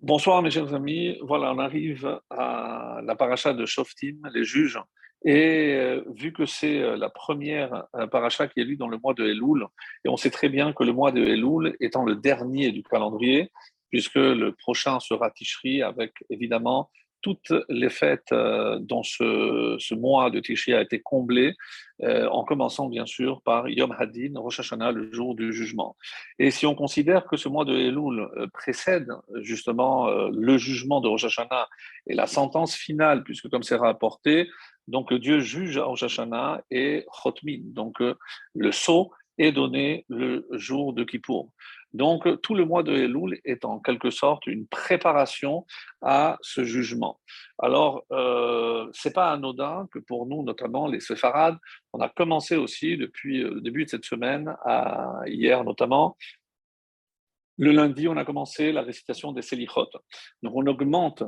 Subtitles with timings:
[0.00, 4.78] Bonsoir mes chers amis, voilà, on arrive à la paracha de Shoftim, les juges,
[5.24, 8.98] et euh, vu que c'est euh, la première euh, paracha qui est lue dans le
[8.98, 9.66] mois de Elul,
[10.04, 13.50] et on sait très bien que le mois de Elul étant le dernier du calendrier,
[13.90, 16.90] puisque le prochain sera Tishri avec évidemment
[17.22, 21.54] toutes les fêtes euh, dont ce, mois de Tishri a été comblé,
[22.02, 25.96] euh, en commençant bien sûr par Yom Hadin, Rosh Hashanah, le jour du jugement.
[26.38, 29.08] Et si on considère que ce mois de Elul euh, précède
[29.42, 31.68] justement le jugement de Rosh Hashanah
[32.06, 34.48] et la sentence finale, puisque comme c'est rapporté,
[34.86, 40.92] donc Dieu juge à Rosh Hashanah et Chotmin, donc le sceau est donné le jour
[40.92, 41.50] de Kippour.
[41.92, 45.66] Donc, tout le mois de Elul est en quelque sorte une préparation
[46.02, 47.20] à ce jugement.
[47.58, 51.56] Alors, euh, ce n'est pas anodin que pour nous, notamment les séfarades,
[51.92, 54.54] on a commencé aussi depuis le début de cette semaine,
[55.26, 56.16] hier notamment,
[57.56, 59.90] le lundi, on a commencé la récitation des Selichot.
[60.42, 61.24] Donc, on augmente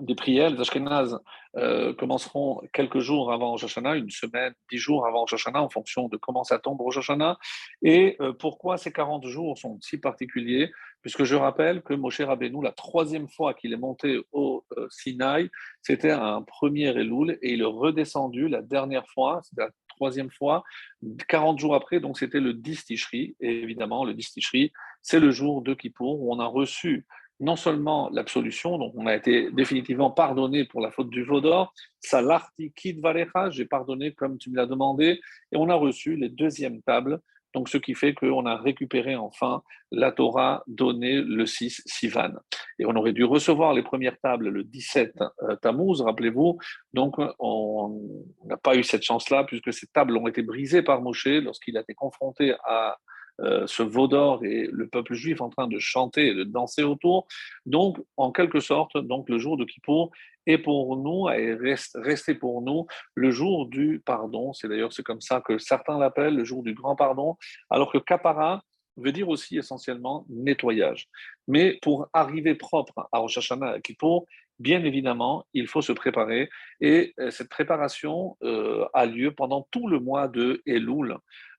[0.00, 0.50] des prières.
[0.50, 1.18] Les Ashkenaz
[1.56, 6.16] euh, commenceront quelques jours avant Rosh une semaine, dix jours avant Rosh en fonction de
[6.16, 7.38] comment ça tombe Rosh Hashanah.
[7.82, 10.70] Et euh, pourquoi ces 40 jours sont si particuliers?
[11.02, 15.50] Puisque je rappelle que Moshe Rabbeinu, la troisième fois qu'il est monté au euh, Sinaï,
[15.82, 20.62] c'était un premier Elul, et il est redescendu la dernière fois, la troisième fois,
[21.28, 23.36] 40 jours après, donc c'était le 10 Tishri.
[23.40, 27.04] Et évidemment, le 10 Tishri, c'est le jour de Kippour où on a reçu
[27.40, 32.72] non seulement l'absolution, donc on a été définitivement pardonné pour la faute du Vaudor, salarti
[32.72, 36.82] kid valecha, j'ai pardonné comme tu me l'as demandé, et on a reçu les deuxièmes
[36.82, 37.20] tables,
[37.54, 42.32] donc ce qui fait qu'on a récupéré enfin la Torah donnée le 6 Sivan.
[42.78, 46.58] Et on aurait dû recevoir les premières tables le 17 euh, Tammuz, rappelez-vous,
[46.94, 48.00] donc on
[48.44, 51.80] n'a pas eu cette chance-là, puisque ces tables ont été brisées par Moshe lorsqu'il a
[51.80, 52.96] été confronté à
[53.42, 56.82] euh, ce veau d'or et le peuple juif en train de chanter et de danser
[56.82, 57.26] autour.
[57.66, 60.10] Donc, en quelque sorte, donc le jour de Kippour
[60.46, 64.52] est pour nous, et reste, resté pour nous, le jour du pardon.
[64.52, 67.36] C'est d'ailleurs comme ça que certains l'appellent, le jour du grand pardon,
[67.70, 68.62] alors que Kapara
[68.96, 71.08] veut dire aussi essentiellement nettoyage.
[71.48, 74.26] Mais pour arriver propre à Rosh Hashanah à Kippour,
[74.58, 76.48] bien évidemment, il faut se préparer.
[76.80, 81.16] Et euh, cette préparation euh, a lieu pendant tout le mois de Elul.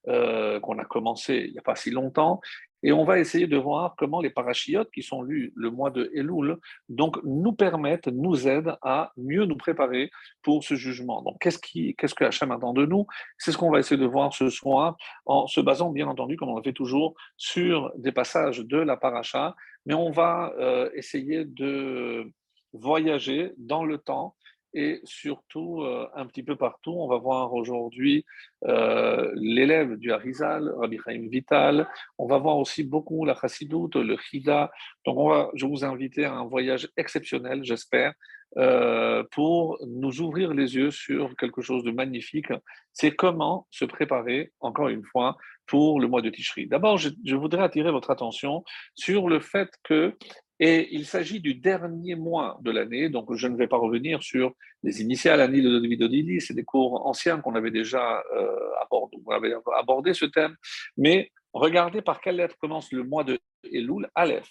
[0.09, 2.41] Euh, qu'on a commencé il n'y a pas si longtemps.
[2.85, 6.11] Et on va essayer de voir comment les parachiotes qui sont lus le mois de
[6.13, 6.57] Elul
[6.89, 11.21] donc, nous permettent, nous aident à mieux nous préparer pour ce jugement.
[11.21, 13.07] Donc, qu'est-ce, qui, qu'est-ce que Hachem attend de nous?
[13.37, 16.49] C'est ce qu'on va essayer de voir ce soir en se basant, bien entendu, comme
[16.49, 19.55] on le fait toujours, sur des passages de la paracha.
[19.85, 22.29] Mais on va euh, essayer de
[22.73, 24.35] voyager dans le temps
[24.73, 26.93] et surtout euh, un petit peu partout.
[26.97, 28.25] On va voir aujourd'hui
[28.65, 31.87] euh, l'élève du Harizal, Rabbi Chaim Vital.
[32.17, 34.71] On va voir aussi beaucoup la Chassidoute, le Chida.
[35.05, 38.13] Donc je vous invite à un voyage exceptionnel, j'espère,
[38.57, 42.53] euh, pour nous ouvrir les yeux sur quelque chose de magnifique.
[42.91, 46.67] C'est comment se préparer, encore une fois, pour le mois de Tishri.
[46.67, 48.63] D'abord, je voudrais attirer votre attention
[48.95, 50.15] sur le fait que
[50.59, 54.53] et il s'agit du dernier mois de l'année, donc je ne vais pas revenir sur
[54.83, 59.31] les initiales Annie de David c'est des cours anciens qu'on avait déjà euh, abordé, on
[59.31, 60.55] avait abordé ce thème,
[60.97, 63.39] mais regardez par quelle lettre commence le mois de
[63.71, 64.49] Elul, Aleph.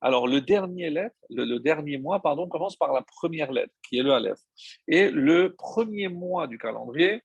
[0.00, 4.02] Alors le dernier lettre, le, dernier mois, pardon, commence par la première lettre, qui est
[4.02, 4.38] le Aleph.
[4.86, 7.22] Et le premier mois du calendrier,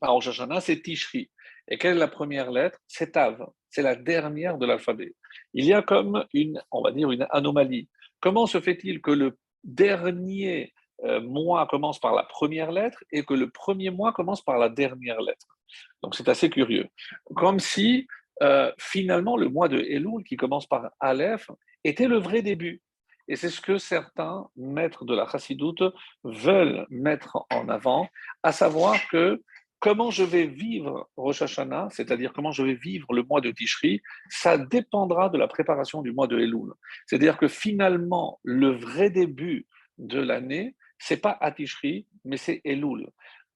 [0.00, 1.30] alors Rosh c'est Tishri.
[1.68, 2.78] Et quelle est la première lettre?
[2.88, 3.46] C'est Tav.
[3.72, 5.14] C'est la dernière de l'alphabet.
[5.54, 7.88] Il y a comme une, on va dire, une anomalie.
[8.20, 10.74] Comment se fait-il que le dernier
[11.04, 14.68] euh, mois commence par la première lettre et que le premier mois commence par la
[14.68, 15.58] dernière lettre?
[16.02, 16.86] Donc c'est assez curieux.
[17.34, 18.06] Comme si
[18.42, 21.50] euh, finalement le mois de Elul, qui commence par Aleph,
[21.82, 22.82] était le vrai début.
[23.26, 25.82] Et c'est ce que certains maîtres de la chassidoute
[26.24, 28.06] veulent mettre en avant,
[28.42, 29.42] à savoir que
[29.82, 34.00] comment je vais vivre Rosh Hashanah, c'est-à-dire comment je vais vivre le mois de Tishri,
[34.30, 36.72] ça dépendra de la préparation du mois de Elul.
[37.06, 39.66] C'est-à-dire que finalement, le vrai début
[39.98, 43.08] de l'année, c'est pas à Tishri, mais c'est Elul.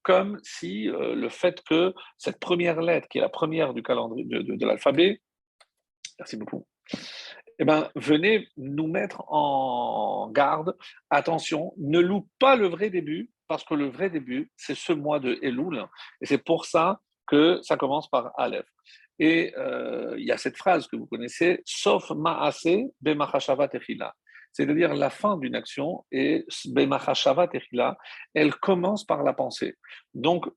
[0.03, 4.25] Comme si euh, le fait que cette première lettre, qui est la première du calendrier
[4.25, 5.21] de, l'alphabet,
[6.19, 6.67] merci beaucoup,
[7.57, 10.75] eh ben, venez nous mettre en garde.
[11.09, 15.19] Attention, ne loupe pas le vrai début, parce que le vrai début, c'est ce mois
[15.19, 15.85] de Elul,
[16.21, 18.65] et c'est pour ça que ça commence par Aleph.
[19.19, 24.13] Et euh, il y a cette phrase que vous connaissez, sauf ma'ase bemachashava techila.
[24.53, 27.97] C'est-à-dire la fin d'une action et bemachashava techila,
[28.33, 29.75] elle commence par la pensée.
[30.13, 30.47] Donc,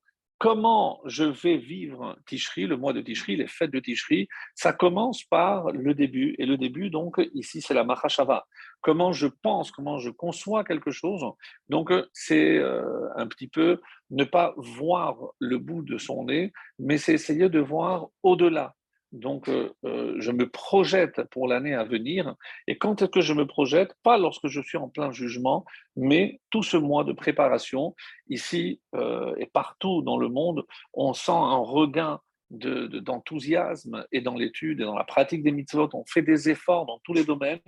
[0.40, 5.22] comment je vais vivre Tishri, le mois de Tishri, les fêtes de Tishri, ça commence
[5.22, 6.34] par le début.
[6.38, 8.46] Et le début, donc, ici, c'est la Mahashava.
[8.80, 11.22] Comment je pense, comment je conçois quelque chose.
[11.68, 16.96] Donc, c'est euh, un petit peu ne pas voir le bout de son nez, mais
[16.96, 18.74] c'est essayer de voir au-delà.
[19.12, 22.36] Donc, euh, euh, je me projette pour l'année à venir.
[22.66, 23.94] Et quand est-ce que je me projette?
[24.02, 25.64] Pas lorsque je suis en plein jugement,
[25.96, 27.94] mais tout ce mois de préparation,
[28.28, 32.20] ici euh, et partout dans le monde, on sent un regain
[32.50, 35.88] d'enthousiasme et dans l'étude et dans la pratique des mitzvot.
[35.92, 37.60] On fait des efforts dans tous les domaines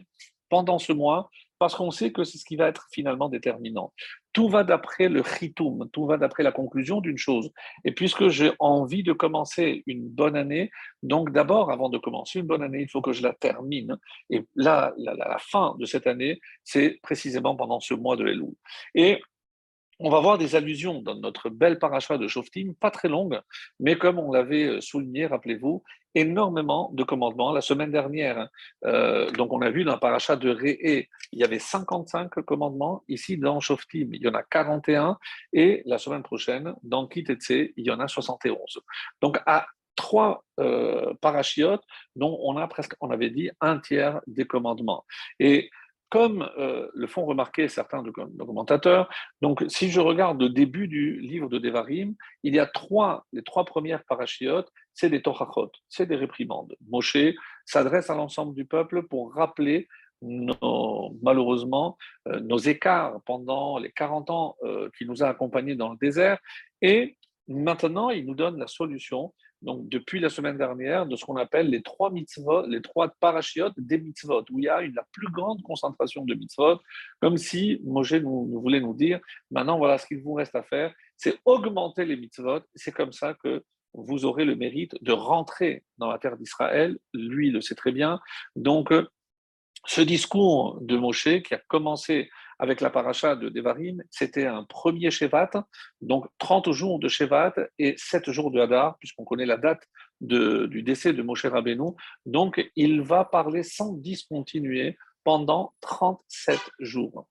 [0.48, 1.30] pendant ce mois
[1.62, 3.93] parce qu'on sait que c'est ce qui va être finalement déterminant.
[4.32, 7.53] Tout va d'après le chitum, tout va d'après la conclusion d'une chose.
[7.85, 10.73] Et puisque j'ai envie de commencer une bonne année,
[11.05, 13.97] donc d'abord, avant de commencer une bonne année, il faut que je la termine.
[14.29, 18.55] Et là, la, fin de cette année, c'est précisément pendant ce mois de Elul.
[18.97, 19.23] Et
[20.02, 23.40] on va voir des allusions dans notre belle paracha de Shoftim, pas très longue,
[23.78, 25.82] mais comme on l'avait euh, souligné, rappelez-vous,
[26.14, 27.52] énormément de commandements.
[27.52, 28.49] La semaine dernière,
[28.84, 33.04] euh, donc on a vu dans le paracha de Réé, il y avait 55 commandements.
[33.08, 35.19] Ici, dans Shoftim, il y en a 41.
[35.52, 38.81] Et la semaine prochaine, dans Kitetse, il y en a 71.
[39.22, 41.84] Donc, à trois euh, parachiotes
[42.16, 45.04] dont on a presque, on avait dit, un tiers des commandements.
[45.38, 45.70] Et
[46.12, 49.09] comme euh, le font remarquer certains documentateurs,
[49.41, 53.43] donc si je regarde le début du livre de Devarim, il y a trois, les
[53.43, 56.76] trois premières parachiotes, c'est des tochachot, c'est des réprimandes.
[56.87, 57.17] Moshe
[57.64, 59.88] s'adresse à l'ensemble du peuple pour rappeler
[60.20, 61.97] malheureusement
[62.29, 66.38] euh, nos écarts pendant les 40 ans euh, qui nous a accompagnés dans le désert.
[66.82, 67.17] Et
[67.49, 69.32] maintenant, il nous donne la solution
[69.62, 73.75] donc depuis la semaine dernière, de ce qu'on appelle les trois mitzvot, les trois parachiotes
[73.76, 76.81] des mitzvot, où il y a la plus grande concentration de mitzvot,
[77.20, 79.20] comme si Moshe nous, voulait nous dire,
[79.50, 83.35] maintenant voilà ce qu'il vous reste à faire, c'est augmenter les mitzvot, c'est comme ça
[83.35, 83.64] que
[83.94, 88.20] vous aurez le mérite de rentrer dans la terre d'Israël, lui le sait très bien,
[88.56, 88.93] donc
[89.85, 92.31] ce discours de Moshe qui a commencé
[92.62, 95.50] avec la paracha de Devarim, c'était un premier Shevat,
[96.00, 99.82] donc 30 jours de Shevat et 7 jours de Hadar, puisqu'on connaît la date
[100.20, 101.91] du décès de Moshe Rabbeinu.
[102.25, 107.26] Donc, il va parler sans discontinuer pendant 37 jours.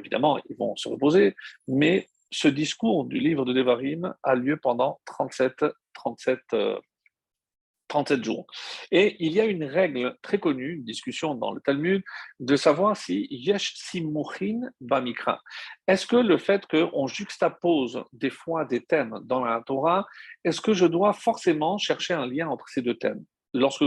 [0.00, 1.36] évidemment, ils vont se reposer,
[1.68, 5.64] mais ce discours du livre de Devarim a lieu pendant 37,
[5.94, 6.40] 37
[7.92, 8.46] 37 jours.
[8.90, 12.02] Et il y a une règle très connue, une discussion dans le Talmud,
[12.40, 15.42] de savoir si yesh simuchin bamikra.
[15.86, 20.06] Est-ce que le fait qu'on juxtapose des fois des thèmes dans la Torah,
[20.42, 23.22] est-ce que je dois forcément chercher un lien entre ces deux thèmes?
[23.52, 23.84] Lorsque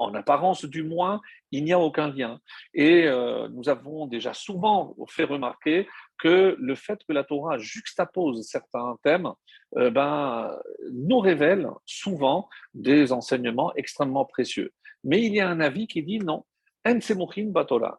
[0.00, 1.20] en apparence du moins,
[1.52, 2.40] il n'y a aucun lien.
[2.74, 5.86] Et euh, nous avons déjà souvent fait remarquer
[6.18, 9.30] que le fait que la Torah juxtapose certains thèmes
[9.76, 10.58] euh, ben,
[10.92, 14.72] nous révèle souvent des enseignements extrêmement précieux.
[15.04, 16.44] Mais il y a un avis qui dit non.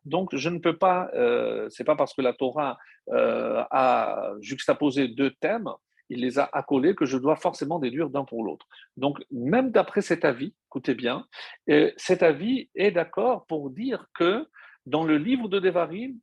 [0.06, 2.80] Donc, je ne peux pas, euh, c'est pas parce que la Torah
[3.12, 5.69] a juxtaposé deux thèmes
[6.12, 8.68] il les a accolés que je dois forcément déduire d'un pour l'autre.
[8.98, 11.25] Donc, même d'après cet avis, écoutez bien,
[11.69, 14.46] euh, cet avis est d'accord pour dire que
[14.86, 16.19] dans le livre de Devarim,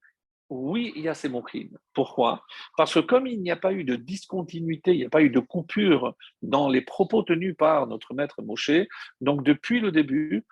[0.51, 1.71] oui, il y a ces moqueries.
[1.95, 2.43] Pourquoi?
[2.77, 5.31] Parce que comme il n'y a pas eu de discontinuité, il n'y a pas eu
[5.31, 8.71] de coupure dans les propos tenus par notre maître Moshe,
[9.21, 10.45] donc depuis le début,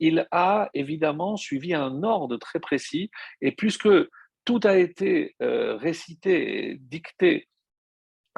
[0.00, 3.88] il a évidemment suivi un ordre très précis, et puisque
[4.44, 7.48] tout a été euh, récité dicté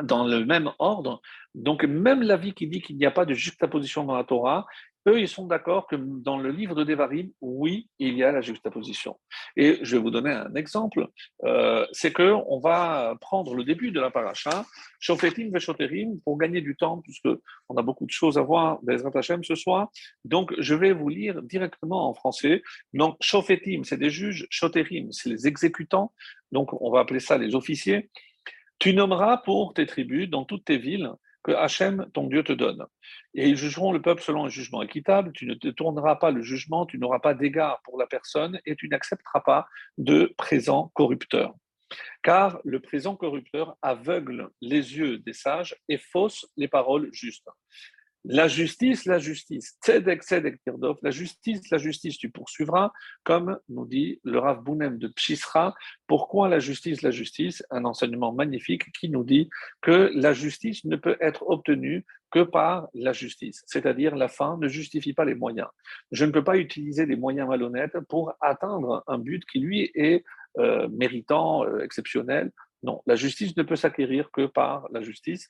[0.03, 1.21] dans le même ordre.
[1.55, 4.67] Donc, même l'avis qui dit qu'il n'y a pas de juxtaposition dans la Torah,
[5.09, 8.41] eux, ils sont d'accord que dans le livre de Devarim, oui, il y a la
[8.41, 9.19] juxtaposition.
[9.57, 11.09] Et je vais vous donner un exemple.
[11.45, 14.67] Euh, c'est que on va prendre le début de la paracha,
[15.01, 17.29] Shofetim Veshoterim, pour gagner du temps, puisque
[17.69, 19.89] on a beaucoup de choses à voir dans Hashem ce soir.
[20.25, 22.63] Donc, je vais vous lire directement en français.
[22.93, 26.13] Donc, Shofetim, c'est des juges, Shoterim, c'est les exécutants.
[26.53, 28.11] Donc, on va appeler ça les officiers.
[28.79, 32.85] Tu nommeras pour tes tribus dans toutes tes villes que Hachem, ton Dieu, te donne.
[33.35, 35.33] Et ils jugeront le peuple selon un jugement équitable.
[35.33, 38.77] Tu ne te tourneras pas le jugement, tu n'auras pas d'égard pour la personne et
[38.77, 39.67] tu n'accepteras pas
[39.97, 41.55] de présent corrupteur.
[42.23, 47.49] Car le présent corrupteur aveugle les yeux des sages et fausse les paroles justes.
[48.31, 52.93] La justice, la justice, tzedek, tzedek, tirdof, la justice, la justice, tu poursuivras,
[53.25, 55.75] comme nous dit le Rav Bounem de Pshisra.
[56.07, 57.65] Pourquoi la justice, la justice?
[57.71, 59.49] Un enseignement magnifique qui nous dit
[59.81, 64.69] que la justice ne peut être obtenue que par la justice, c'est-à-dire la fin ne
[64.69, 65.69] justifie pas les moyens.
[66.13, 70.23] Je ne peux pas utiliser des moyens malhonnêtes pour atteindre un but qui, lui, est
[70.59, 72.53] euh, méritant, euh, exceptionnel.
[72.83, 75.49] Non, la justice ne peut s'acquérir que par la justice.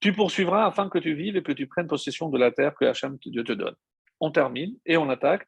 [0.00, 2.84] Tu poursuivras afin que tu vives et que tu prennes possession de la terre que
[2.84, 3.74] Hachem Dieu te donne.
[4.20, 5.46] On termine et on attaque.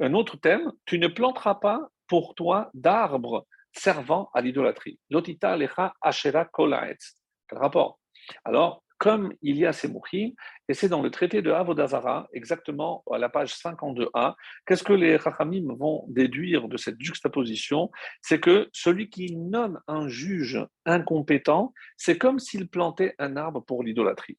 [0.00, 4.98] Un autre thème, tu ne planteras pas pour toi d'arbres servant à l'idolâtrie.
[5.10, 7.14] Lotita lecha ashera kolaetz.
[7.48, 7.98] Quel rapport?
[8.44, 10.30] Alors, comme il y a ces mouchim,
[10.68, 15.16] et c'est dans le traité de Avodazara, exactement à la page 52a, qu'est-ce que les
[15.16, 17.90] Rachamim vont déduire de cette juxtaposition?
[18.20, 23.82] C'est que celui qui nomme un juge incompétent, c'est comme s'il plantait un arbre pour
[23.82, 24.38] l'idolâtrie.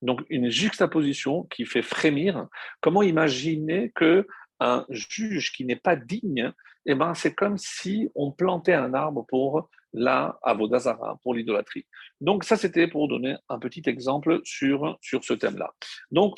[0.00, 2.46] Donc une juxtaposition qui fait frémir.
[2.80, 4.26] Comment imaginer que
[4.58, 6.54] un juge qui n'est pas digne,
[6.86, 11.86] eh ben, c'est comme si on plantait un arbre pour la avodazara, pour l'idolâtrie.
[12.20, 15.70] Donc ça, c'était pour donner un petit exemple sur, ce thème-là.
[16.10, 16.36] Donc,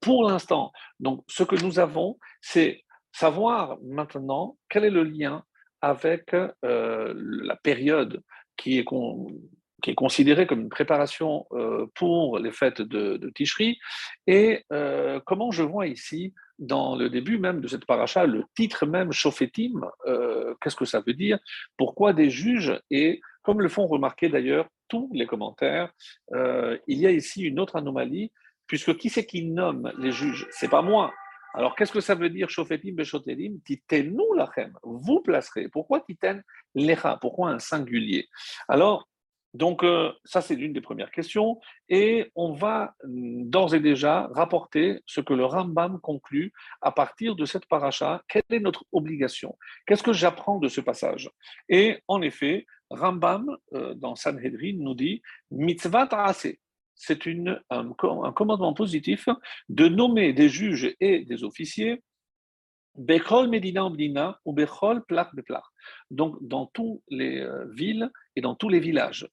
[0.00, 5.44] pour l'instant, donc, ce que nous avons, c'est savoir maintenant quel est le lien
[5.80, 8.22] avec euh, la période
[8.56, 8.84] qui est,
[9.82, 13.32] qui est considérée comme une préparation euh, pour les fêtes de, de
[14.26, 18.84] et euh, comment je vois ici dans le début même de cette paracha, le titre
[18.86, 21.38] même Shofetim, euh, qu'est-ce que ça veut dire?
[21.76, 25.92] Pourquoi des juges Et comme le font remarquer d'ailleurs tous les commentaires,
[26.32, 28.32] il y a ici une autre anomalie,
[28.66, 30.48] puisque qui c'est qui nomme les juges?
[30.50, 31.12] C'est pas moi.
[31.54, 33.60] Alors qu'est-ce que ça veut dire Shofetim Beshotelim?
[33.60, 35.68] Titenu lachem, vous placerez.
[35.68, 36.42] Pourquoi Titen
[36.74, 37.18] lecha?
[37.20, 38.28] Pourquoi un singulier?
[38.68, 39.07] Alors
[39.54, 41.58] donc, euh, ça, c'est l'une des premières questions.
[41.88, 46.52] Et on va mm, d'ores et déjà rapporter ce que le Rambam conclut
[46.82, 48.22] à partir de cette paracha.
[48.28, 49.56] Quelle est notre obligation?
[49.86, 51.30] Qu'est-ce que j'apprends de ce passage?
[51.68, 56.54] Et en effet, Rambam, euh, dans Sanhedrin, nous dit Mitzvah ta'ase.
[57.00, 57.20] C'est
[57.70, 59.28] un, commandement positif
[59.68, 62.02] de nommer des juges et des officiers
[62.98, 65.30] Bechol Medina Medina ou Bechol Plach.
[66.10, 69.28] Donc, dans toutes les euh, villes et dans tous les villages.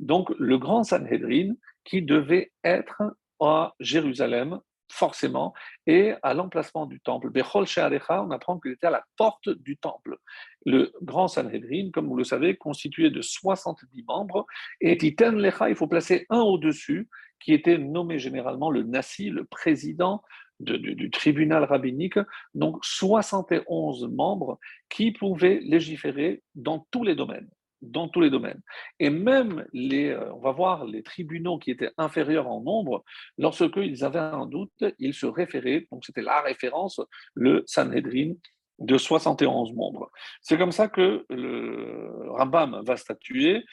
[0.00, 1.52] Donc, le grand Sanhedrin
[1.84, 3.02] qui devait être
[3.38, 4.58] à Jérusalem,
[4.90, 5.52] forcément,
[5.86, 7.28] et à l'emplacement du temple.
[7.28, 10.16] Bechol Shearecha, on apprend qu'il était à la porte du temple.
[10.64, 14.46] Le grand Sanhedrin, comme vous le savez, constitué de 70 membres,
[14.80, 19.44] et Titen Lecha, il faut placer un au-dessus, qui était nommé généralement le Nassi, le
[19.44, 20.22] président
[20.60, 22.18] du, tribunal rabbinique,
[22.54, 24.58] donc 71 membres
[24.88, 27.48] qui pouvaient légiférer dans tous les domaines
[27.82, 28.62] dans tous les domaines.
[28.98, 33.04] Et même les, euh, on va voir les tribunaux qui étaient inférieurs en nombre,
[33.38, 37.00] lorsque ils avaient un doute, ils se référaient, donc c'était la référence,
[37.34, 38.32] le Sanhedrin
[38.78, 40.10] de 71 membres.
[40.40, 43.64] C'est comme ça que le Rambam va statuer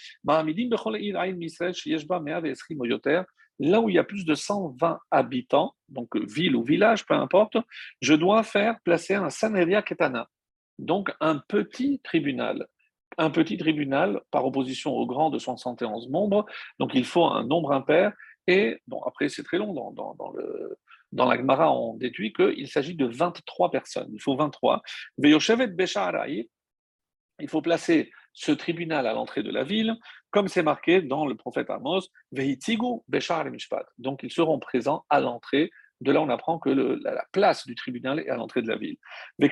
[3.64, 7.58] là où il y a plus de 120 habitants, donc ville ou village, peu importe,
[8.02, 10.30] je dois faire placer un Sanheria Ketana,
[10.80, 12.68] donc un petit tribunal.
[13.18, 16.46] Un petit tribunal par opposition au grand de 71 membres,
[16.80, 18.12] donc il faut un nombre impair.
[18.48, 24.10] Et après, c'est très long dans, la Gemara, on déduit qu'il s'agit de 23 personnes.
[24.12, 24.82] Il faut 23.
[25.20, 25.40] Il
[27.48, 29.96] faut placer ce tribunal à l'entrée de la ville,
[30.32, 33.86] comme c'est marqué dans le prophète Amos, Veitigu Beshar Mishpat.
[33.98, 35.70] Donc ils seront présents à l'entrée.
[36.02, 38.98] De là, on apprend que la, place du tribunal est à l'entrée de la ville.
[39.42, 39.48] Et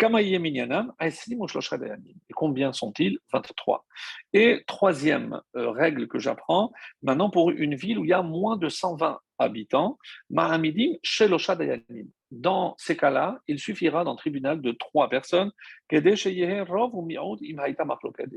[2.33, 3.19] combien sont-ils?
[3.31, 3.85] 23.
[4.33, 6.73] Et troisième euh, règle que j'apprends,
[7.03, 9.97] maintenant pour une ville où il y a moins de 120 habitants,
[10.29, 15.51] Mahamidim Shelosha Dayanim dans ces cas-là, il suffira d'un tribunal de trois personnes.
[15.91, 16.01] Et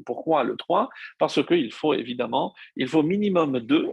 [0.05, 0.91] pourquoi le trois?
[1.19, 3.93] Parce qu'il faut évidemment, il faut minimum deux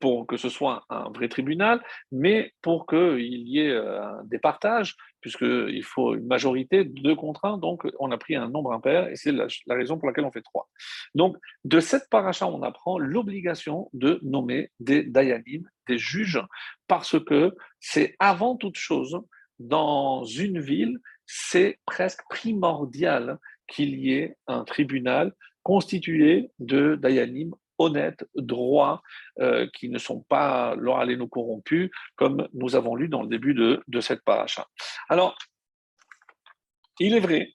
[0.00, 4.96] pour que ce soit un vrai tribunal, mais pour qu'il y ait euh, des partages,
[5.20, 9.32] puisqu'il faut une majorité de un, donc on a pris un nombre impair, et c'est
[9.32, 10.68] la, raison pour laquelle on fait trois.
[11.14, 16.42] Donc, de cette paracha, on apprend l'obligation de nommer des dayanim, des juges,
[16.86, 19.20] parce que c'est avant toute chose
[19.58, 28.24] dans une ville, c'est presque primordial qu'il y ait un tribunal constitué de dayanim honnêtes,
[28.34, 29.02] droits,
[29.40, 34.00] euh, qui ne sont pas nous corrompus, comme nous avons lu dans le début de,
[34.00, 34.66] cette paracha.
[35.08, 35.36] Alors,
[37.00, 37.50] il est vrai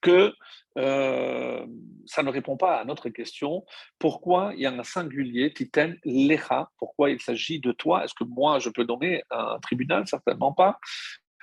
[0.00, 0.32] que
[0.78, 1.66] euh,
[2.06, 3.64] ça ne répond pas à notre question.
[3.98, 8.04] Pourquoi il y a un singulier, titen lecha Pourquoi il s'agit de toi?
[8.04, 10.06] Est-ce que moi, je peux nommer un tribunal?
[10.06, 10.78] Certainement pas.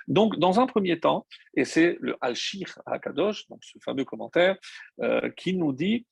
[0.08, 4.56] Donc, dans un premier temps, et c'est le Al-Shir Kadosh, donc ce fameux commentaire,
[5.00, 6.06] euh, qui nous dit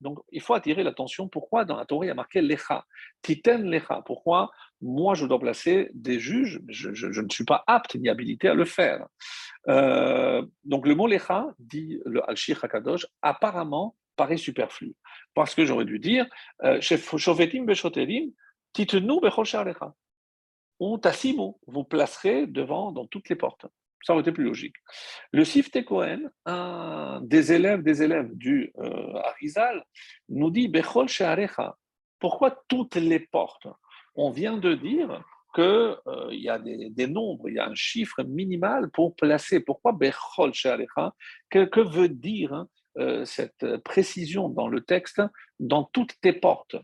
[0.00, 1.28] Donc, il faut attirer l'attention.
[1.28, 2.84] Pourquoi dans la Torah, il y a marqué Lecha?
[3.22, 4.02] Titen Lecha.
[4.04, 4.50] Pourquoi
[4.80, 6.60] moi, je dois placer des juges?
[6.68, 9.06] Je, ne suis pas apte ni habilité à le faire.
[9.68, 14.94] Euh, donc, le mot Lecha, dit le Al-Shir Hakadosh, apparemment paraît superflu.
[15.34, 16.26] Parce que j'aurais dû dire
[16.64, 16.80] euh,
[18.72, 19.20] Titenu
[21.66, 23.66] vous placerez devant dans toutes les portes.
[24.04, 24.76] Ça aurait été plus logique.
[25.32, 29.82] Le Sifte Cohen, un des élèves des élèves du euh, Arizal,
[30.28, 31.76] nous dit Bechol Shearecha.
[32.20, 33.66] Pourquoi toutes les portes?
[34.14, 38.22] On vient de dire qu'il euh, y a des, nombres, il y a un chiffre
[38.24, 39.60] minimal pour placer.
[39.60, 41.14] Pourquoi Bechol Shearecha?
[41.48, 42.68] Que, que, veut dire hein,
[42.98, 45.22] euh, cette précision dans le texte
[45.58, 46.76] dans toutes tes portes?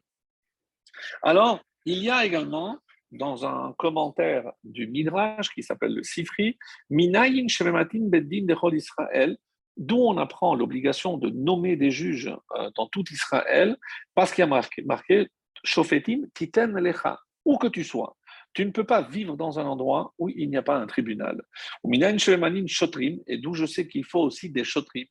[1.22, 2.78] Alors, il y a également
[3.12, 6.58] dans un commentaire du Midrash qui s'appelle le Sifri,
[6.90, 9.36] Minayin Shemematin Beddin Dechol Israël,
[9.76, 13.76] d'où on apprend l'obligation de nommer des juges euh, dans tout Israël,
[14.14, 15.28] parce qu'il y a marqué,
[15.64, 18.16] Shofetim Titen Lecha, où que tu sois.
[18.52, 21.40] Tu ne peux pas vivre dans un endroit où il n'y a pas un tribunal.
[21.84, 25.08] Minayin Shemematin Shotrim, et d'où je sais qu'il faut aussi des Shotrim,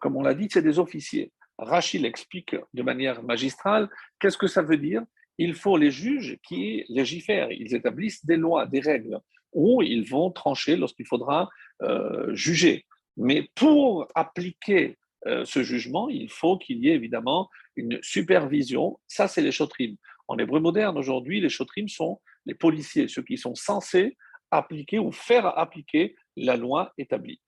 [0.00, 1.32] comme on l'a dit, c'est des officiers.
[1.58, 5.02] Rachid explique de manière magistrale qu'est-ce que ça veut dire?
[5.38, 9.20] Il faut les juges qui légifèrent, ils établissent des lois, des règles,
[9.52, 11.48] où ils vont trancher lorsqu'il faudra
[11.82, 12.86] euh, juger.
[13.16, 18.98] Mais pour appliquer euh, ce jugement, il faut qu'il y ait évidemment une supervision.
[19.06, 19.96] Ça, c'est les chotrim.
[20.28, 24.16] En hébreu moderne, aujourd'hui, les chotrim sont les policiers, ceux qui sont censés
[24.50, 27.40] appliquer ou faire appliquer la loi établie.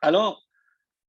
[0.00, 0.42] Alors,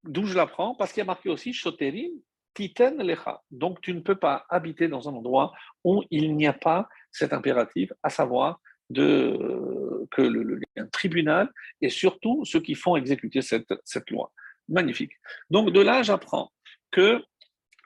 [0.03, 2.11] d'où je l'apprends Parce qu'il y a marqué aussi choterim,
[2.53, 3.41] Titen lecha.
[3.51, 7.33] Donc tu ne peux pas habiter dans un endroit où il n'y a pas cet
[7.33, 13.73] impératif, à savoir de, que le, un tribunal et surtout ceux qui font exécuter cette,
[13.83, 14.31] cette loi.
[14.69, 15.13] Magnifique.
[15.49, 16.51] Donc de là, j'apprends
[16.91, 17.23] que,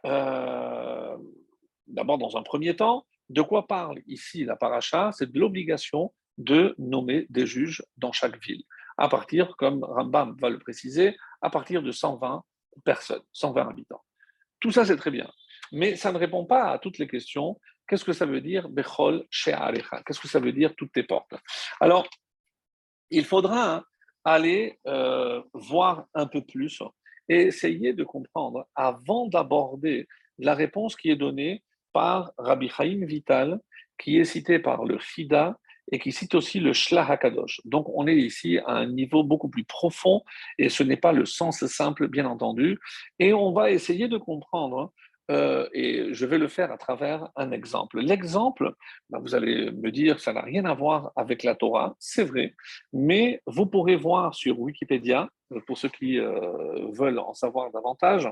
[0.06, 1.18] euh,
[1.88, 5.12] d'abord dans un premier temps, de quoi parle ici la paracha?
[5.14, 8.64] C'est de l'obligation de nommer des juges dans chaque ville,
[8.98, 12.44] à partir, comme Rambam va le préciser, à partir de 120
[12.84, 14.04] personnes, 120 habitants.
[14.68, 15.32] Tout ça, c'est très bien.
[15.72, 17.58] Mais ça ne répond pas à toutes les questions.
[17.88, 20.04] Qu'est-ce que ça veut dire Bechol She'arecha?
[20.06, 21.36] Qu'est-ce que ça veut dire toutes tes portes?
[21.80, 22.06] Alors,
[23.10, 23.84] il faudra hein,
[24.26, 26.84] aller euh, voir un peu plus
[27.30, 30.06] et essayer de comprendre avant d'aborder
[30.38, 31.64] la réponse qui est donnée
[31.94, 33.62] par Rabbi Chaim Vital,
[33.98, 35.58] qui est cité par le Fida
[35.92, 37.62] et qui cite aussi le Shlach HaKadosh.
[37.66, 40.24] Donc on est ici à un niveau beaucoup plus profond
[40.58, 42.80] et ce n'est pas le sens simple, bien entendu.
[43.20, 44.92] Et on va essayer de comprendre,
[45.30, 48.00] euh, et je vais le faire à travers un exemple.
[48.00, 48.74] L'exemple,
[49.10, 52.54] ben, vous allez me dire, ça n'a rien à voir avec la Torah, c'est vrai,
[52.94, 55.30] mais vous pourrez voir sur Wikipédia,
[55.66, 58.30] pour ceux qui euh, veulent en savoir davantage,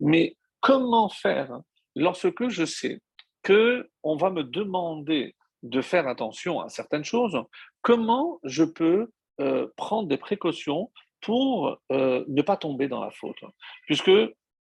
[0.00, 1.60] mais comment faire
[1.94, 3.00] lorsque je sais
[3.42, 7.38] que on va me demander de faire attention à certaines choses,
[7.82, 10.90] comment je peux euh, prendre des précautions
[11.20, 13.42] pour euh, ne pas tomber dans la faute?
[13.86, 14.10] Puisque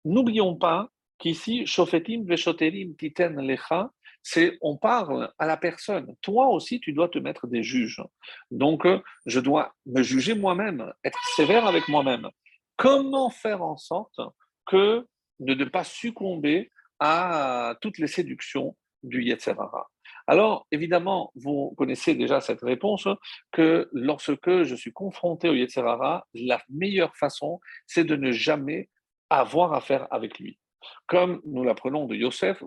[0.04, 3.90] n'oublions pas qu'ici, Shofetim Veshoterim Titen Lecha,
[4.22, 6.14] c'est on parle à la personne.
[6.22, 8.02] Toi aussi, tu dois te mettre des juges.
[8.50, 8.86] Donc,
[9.26, 12.28] je dois me juger moi-même, être sévère avec moi-même.
[12.76, 14.20] Comment faire en sorte
[14.66, 15.06] que
[15.40, 19.90] de ne pas succomber à toutes les séductions du Yetzerara
[20.32, 23.06] alors, évidemment, vous connaissez déjà cette réponse,
[23.50, 28.88] que lorsque je suis confronté au Yetzerara, la meilleure façon, c'est de ne jamais
[29.28, 30.58] avoir affaire avec lui.
[31.06, 32.64] Comme nous l'apprenons de Yosef,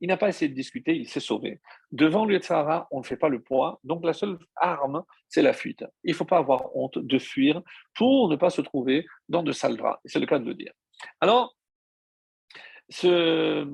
[0.00, 1.60] il n'a pas essayé de discuter, il s'est sauvé.
[1.90, 5.52] Devant le Yetzerara, on ne fait pas le poids, donc la seule arme, c'est la
[5.52, 5.84] fuite.
[6.04, 7.60] Il ne faut pas avoir honte de fuir
[7.92, 10.74] pour ne pas se trouver dans de sales C'est le cas de le dire.
[11.20, 11.56] Alors,
[12.88, 13.66] ce,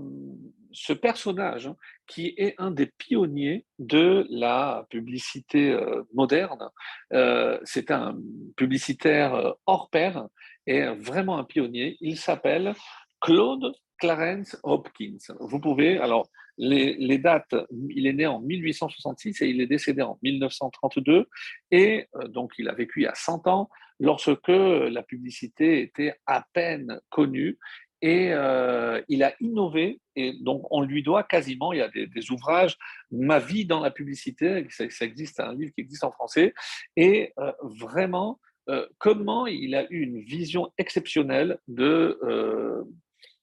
[0.73, 6.69] ce personnage hein, qui est un des pionniers de la publicité euh, moderne.
[7.13, 8.17] Euh, c'est un
[8.57, 10.27] publicitaire euh, hors pair
[10.67, 11.97] et vraiment un pionnier.
[12.01, 12.75] Il s'appelle
[13.21, 15.19] Claude Clarence Hopkins.
[15.41, 17.55] Vous pouvez, alors, les, les, dates,
[17.89, 21.27] il est né en 1866 et il est décédé en 1932,
[21.71, 27.59] et donc il a vécu à 100 ans lorsque la publicité était à peine connue
[28.03, 32.31] et euh, il a innové, et donc on lui doit quasiment, il y a des,
[32.31, 32.77] ouvrages,
[33.11, 36.55] Ma vie dans la publicité, ça, existe, un livre qui existe en français,
[36.97, 42.19] et euh, vraiment euh, comment il a eu une vision exceptionnelle de,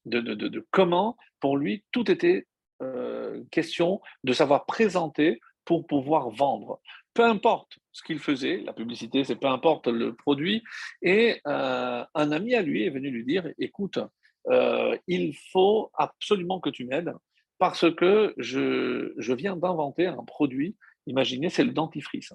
[0.06, 2.48] de, de, de, comment, pour lui, tout était
[3.50, 6.80] question de savoir présenter pour pouvoir vendre.
[7.16, 10.64] Peu importe ce qu'il faisait, la publicité, c'est peu importe le produit.
[11.02, 14.00] Et un ami à lui est venu lui dire, écoute,
[14.50, 17.14] euh, il faut absolument que tu m'aides
[17.60, 20.76] parce que je, je viens d'inventer un produit
[21.08, 22.34] Imaginez, c'est le dentifrice.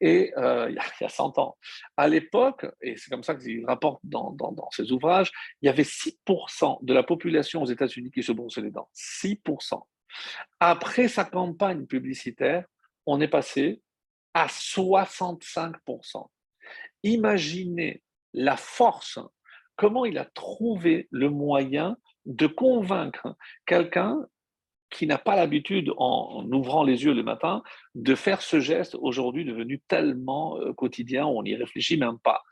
[0.00, 1.56] Et euh, il, y a, 100 ans.
[1.96, 5.82] À l'époque, et c'est comme ça qu'il rapporte dans, dans, ses ouvrages, il y avait
[5.82, 8.88] 6% de la population aux États-Unis qui se brossait les dents.
[8.94, 9.80] 6%.
[10.58, 12.64] Après sa campagne publicitaire,
[13.04, 13.82] on est passé
[14.32, 16.26] à 65%.
[17.02, 19.18] Imaginez la force,
[19.76, 24.26] comment il a trouvé le moyen de convaincre quelqu'un
[24.90, 27.62] qui n'a pas l'habitude, en, ouvrant les yeux le matin,
[27.94, 32.42] de faire ce geste aujourd'hui devenu tellement euh, quotidien, on n'y réfléchit même pas.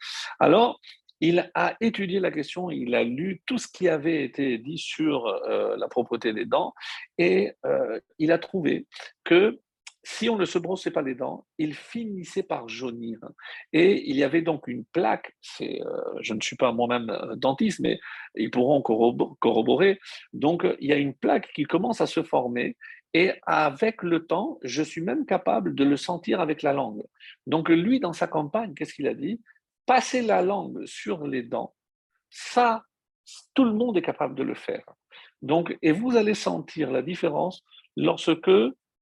[0.40, 0.80] Alors,
[1.20, 5.26] il a étudié la question, il a lu tout ce qui avait été dit sur
[5.26, 6.74] euh, la propreté des dents
[7.16, 8.88] et euh, il a trouvé
[9.22, 9.60] que
[10.04, 13.18] si on ne se brossait pas les dents, il finissait par jaunir.
[13.72, 15.84] Et il y avait donc une plaque, euh,
[16.20, 18.00] je ne suis pas moi-même euh, dentiste, mais
[18.34, 20.00] ils pourront corroborer.
[20.32, 22.76] Donc il y a une plaque qui commence à se former
[23.14, 27.02] et avec le temps, je suis même capable de le sentir avec la langue.
[27.46, 29.40] Donc lui, dans sa campagne, qu'est-ce qu'il a dit?
[29.86, 31.74] Passer la langue sur les dents,
[32.30, 32.84] ça,
[33.54, 34.84] tout le monde est capable de le faire.
[35.42, 37.62] Donc, et vous allez sentir la différence
[37.96, 38.50] lorsque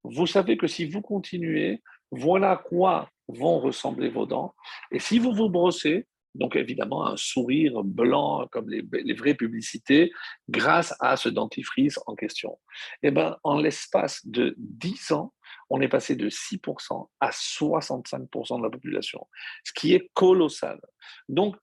[0.04, 4.54] vous savez que si vous continuez, voilà à quoi vont ressembler vos dents.
[4.90, 8.82] Et si vous vous brossez, donc évidemment un sourire blanc comme les,
[9.14, 10.12] vraies publicités,
[10.48, 12.58] grâce à ce dentifrice en question.
[13.02, 15.32] Eh ben, en l'espace de 10 ans,
[15.68, 19.26] on est passé de 6% à 65% de la population,
[19.64, 20.80] ce qui est colossal.
[21.28, 21.56] Donc,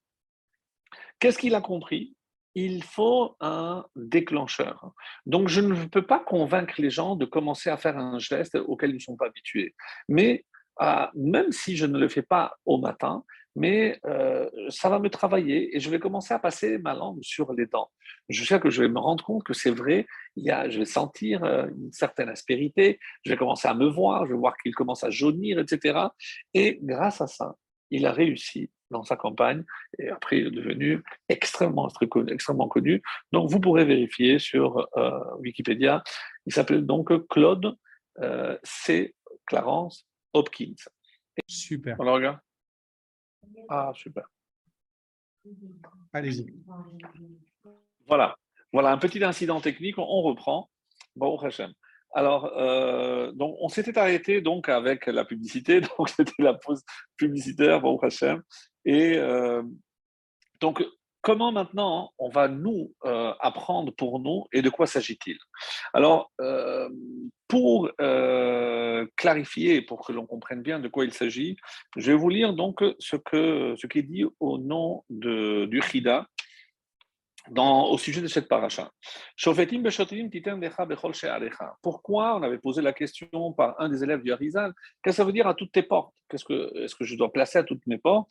[1.18, 2.14] qu'est-ce qu'il a compris?
[2.64, 4.92] Il faut un déclencheur.
[5.26, 8.90] Donc, je ne peux pas convaincre les gens de commencer à faire un geste auquel
[8.90, 9.74] ils ne sont pas habitués.
[10.08, 10.44] Mais
[10.78, 13.24] ah, même si je ne le fais pas au matin,
[13.56, 17.52] mais euh, ça va me travailler et je vais commencer à passer ma langue sur
[17.52, 17.90] les dents.
[18.28, 20.78] Je sais que je vais me rendre compte que c'est vrai, il y a, je
[20.78, 24.56] vais sentir euh, une certaine aspérité, je vais commencer à me voir, je vais voir
[24.58, 25.98] qu'il commence à jaunir, etc.
[26.54, 27.56] Et grâce à ça,
[27.90, 29.64] il a réussi dans sa campagne
[29.98, 31.88] et après il est devenu extrêmement,
[32.28, 33.02] extrêmement connu.
[33.32, 36.02] Donc vous pourrez vérifier sur euh, Wikipédia.
[36.46, 37.76] Il s'appelle donc Claude
[38.20, 39.14] euh, C.
[39.46, 40.74] Clarence Hopkins.
[41.46, 41.96] super.
[41.98, 42.38] On le regarde?
[43.68, 44.28] Ah, super.
[46.12, 46.46] Allez-y.
[48.06, 48.36] Voilà.
[48.72, 49.98] Voilà un petit incident technique.
[49.98, 50.70] On reprend.
[51.16, 51.72] Bon, Hachem.
[52.14, 56.82] Alors, euh, on s'était arrêté donc avec la publicité, donc c'était la pause
[57.16, 58.42] publicitaire, bon Hachem.
[58.84, 59.62] Et euh,
[60.60, 60.84] donc,
[61.20, 65.36] comment maintenant on va nous euh, apprendre pour nous et de quoi s'agit-il?
[65.92, 66.32] Alors,
[67.46, 67.90] pour
[69.16, 71.56] clarifier, pour que l'on comprenne bien de quoi il s'agit,
[71.96, 73.16] je vais vous lire donc ce
[73.86, 76.26] qui est dit au nom de, du Chida,
[77.56, 78.90] au sujet de cette paracha.
[81.82, 84.72] Pourquoi on avait posé la question par un des élèves du Harizal?
[85.02, 86.14] Qu'est-ce que ça veut dire à toutes tes portes?
[86.28, 88.30] Qu'est-ce que, Est-ce que je dois placer à toutes mes portes?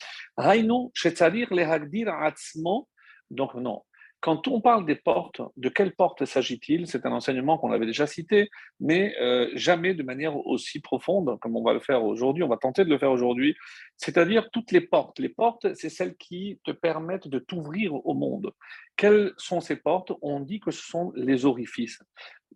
[3.30, 3.82] Donc non.
[4.20, 6.88] Quand on parle des portes, de quelles portes s'agit-il?
[6.88, 8.50] C'est un enseignement qu'on avait déjà cité,
[8.80, 12.42] mais euh, jamais de manière aussi profonde comme on va le faire aujourd'hui.
[12.42, 13.56] On va tenter de le faire aujourd'hui,
[13.96, 15.20] c'est-à-dire toutes les portes.
[15.20, 18.52] Les portes, c'est celles qui te permettent de t'ouvrir au monde.
[18.96, 20.12] Quelles sont ces portes?
[20.20, 22.00] On dit que ce sont les orifices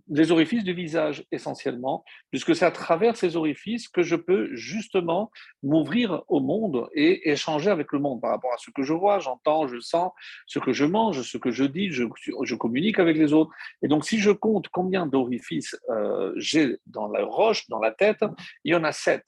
[0.08, 5.30] les orifices du visage essentiellement, puisque c'est à travers ces orifices que je peux justement
[5.62, 9.20] m'ouvrir au monde et échanger avec le monde par rapport à ce que je vois,
[9.20, 10.12] j'entends, je sens,
[10.46, 12.04] ce que je mange, ce que je dis, je,
[12.42, 13.52] je communique avec les autres.
[13.82, 18.24] Et donc si je compte combien d'orifices euh, j'ai dans la roche, dans la tête,
[18.64, 19.24] il y en a sept.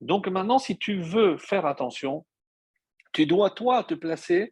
[0.00, 2.26] Donc maintenant, si tu veux faire attention,
[3.12, 4.50] tu dois toi te placer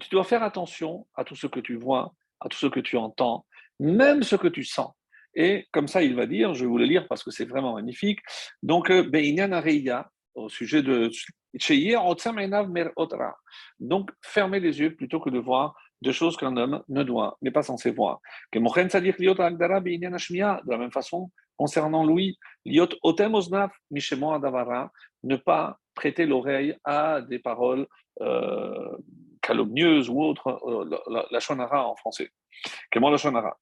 [0.00, 2.96] tu dois faire attention à tout ce que tu vois, à tout ce que tu
[2.96, 3.46] entends,
[3.80, 4.92] même ce que tu sens.
[5.34, 7.74] Et comme ça, il va dire, je vais vous le lire parce que c'est vraiment
[7.74, 8.20] magnifique.
[8.62, 9.08] Donc, euh,
[10.34, 11.10] au sujet de
[13.80, 17.50] donc, fermez les yeux plutôt que de voir deux choses qu'un homme ne doit, n'est
[17.50, 18.20] pas censé voir.
[18.52, 18.60] De
[20.70, 22.38] la même façon, concernant Louis,
[25.24, 27.86] ne pas prêter l'oreille à des paroles
[28.20, 28.96] euh,
[29.42, 32.30] calomnieuse ou autre, euh, la, la, en français.
[32.92, 33.58] Comment la shonara?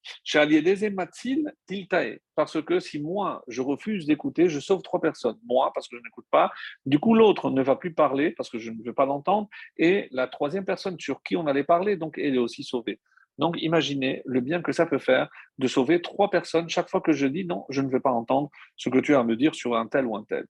[2.34, 5.38] Parce que si moi, je refuse d'écouter, je sauve trois personnes.
[5.46, 6.50] Moi, parce que je n'écoute pas.
[6.84, 9.48] Du coup, l'autre ne va plus parler parce que je ne veux pas l'entendre.
[9.76, 13.00] Et la troisième personne sur qui on allait parler, donc elle est aussi sauvée.
[13.38, 17.12] Donc imaginez le bien que ça peut faire de sauver trois personnes chaque fois que
[17.12, 19.54] je dis non, je ne veux pas entendre ce que tu as à me dire
[19.54, 20.46] sur un tel ou un tel.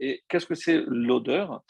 [0.00, 1.62] Et qu'est-ce que c'est l'odeur?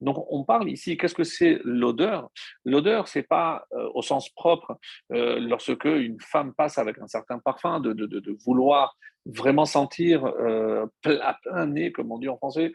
[0.00, 2.30] Donc on parle ici, qu'est-ce que c'est l'odeur?
[2.64, 4.78] L'odeur, c'est pas euh, au sens propre
[5.12, 8.96] euh, lorsque une femme passe avec un certain parfum de vouloir
[9.26, 12.72] vraiment sentir euh, plein nez, comme on dit en français.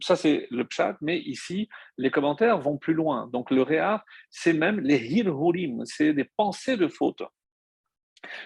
[0.00, 3.28] Ça, c'est le pshat, mais ici, les commentaires vont plus loin.
[3.32, 7.22] Donc, le réa, c'est même les hirhurim, c'est des pensées de faute.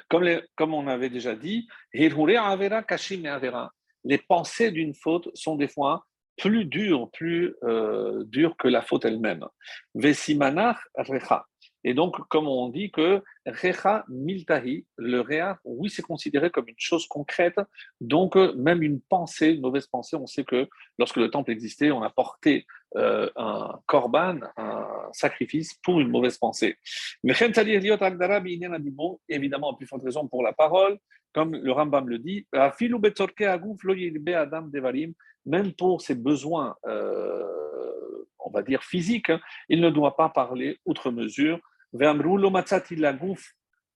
[0.08, 3.72] Comme, on avait déjà dit, avera kashim avera.
[4.04, 6.04] Les pensées d'une faute sont des fois
[6.36, 9.46] plus dures, plus euh, dures que la faute elle-même.
[9.94, 11.46] Vesimanach recha.
[11.84, 16.74] Et donc, comme on dit que Recha Miltahi, le Réa, oui, c'est considéré comme une
[16.78, 17.60] chose concrète.
[18.00, 20.66] Donc, euh, même une pensée, une mauvaise pensée, on sait que
[20.98, 22.66] lorsque le temple existait, on a porté
[22.96, 26.78] euh, un korban, un sacrifice pour une mauvaise pensée.
[27.22, 27.34] Mais
[29.28, 30.98] évidemment, en plus forte raison pour la parole,
[31.34, 32.46] comme le Rambam le dit,
[35.46, 39.32] même pour ses besoins, euh, on va dire physiques,
[39.68, 41.60] il ne doit pas parler outre mesure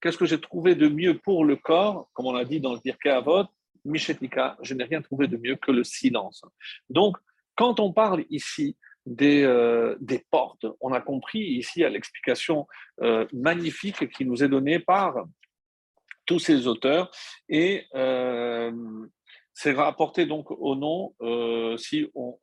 [0.01, 2.09] Qu'est-ce que j'ai trouvé de mieux pour le corps?
[2.13, 3.47] Comme on l'a dit dans le Pirkei Avot,
[3.85, 6.43] Mishetika, je n'ai rien trouvé de mieux que le silence.
[6.89, 7.17] Donc,
[7.57, 12.69] quand on parle ici des, euh, des portes, on a compris ici à l'explication
[13.03, 15.27] euh, magnifique qui nous est donnée par
[16.27, 17.11] tous ces auteurs.
[17.49, 18.71] Et euh,
[19.61, 22.37] c'est rapporté donc au nom, euh, si on,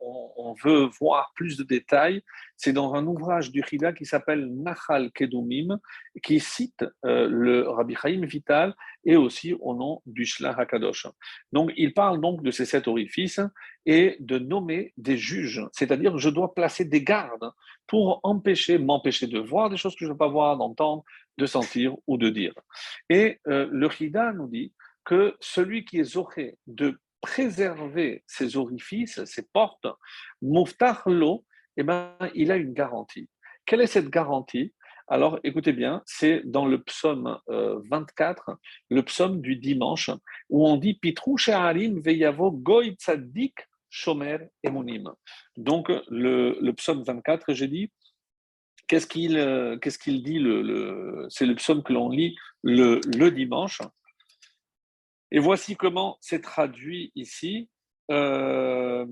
[0.64, 2.22] veut voir plus de détails,
[2.58, 5.80] c'est dans un ouvrage du Chida qui s'appelle Nachal Kedumim,
[6.24, 8.76] qui cite euh, le Rabbi Chaim Vital
[9.06, 11.08] et aussi au nom du Shlach HaKadosh.
[11.54, 13.42] Donc il parle donc de ces sept orifices
[13.86, 17.50] et de nommer des juges, c'est-à-dire je dois placer des gardes
[17.88, 21.04] pour empêcher, m'empêcher de voir des choses que je ne veux pas voir, d'entendre,
[21.38, 22.54] de sentir ou de dire.
[23.10, 24.74] Et euh, le Chida nous dit
[25.06, 29.88] que celui qui est zoré de préserver ses orifices, ses portes,
[31.10, 31.44] l'eau,
[31.76, 33.28] eh ben, il a une garantie.
[33.66, 34.74] Quelle est cette garantie?
[35.08, 38.54] Alors, écoutez bien, c'est dans le psaume 24, euh,
[38.92, 40.12] le psaume du dimanche,
[40.50, 43.56] où on dit Pitrou She'arim Veyavo Goy Tzadik
[43.90, 45.12] Shomer Emunim.
[45.58, 47.92] Donc, le, psaume 24, j'ai dit,
[48.88, 53.82] qu'est-ce qu'il euh, qu'est-ce dit le, C'est le psaume que l'on lit le dimanche.
[55.36, 57.68] Et voici comment c'est traduit ici.
[58.10, 59.06] Euh,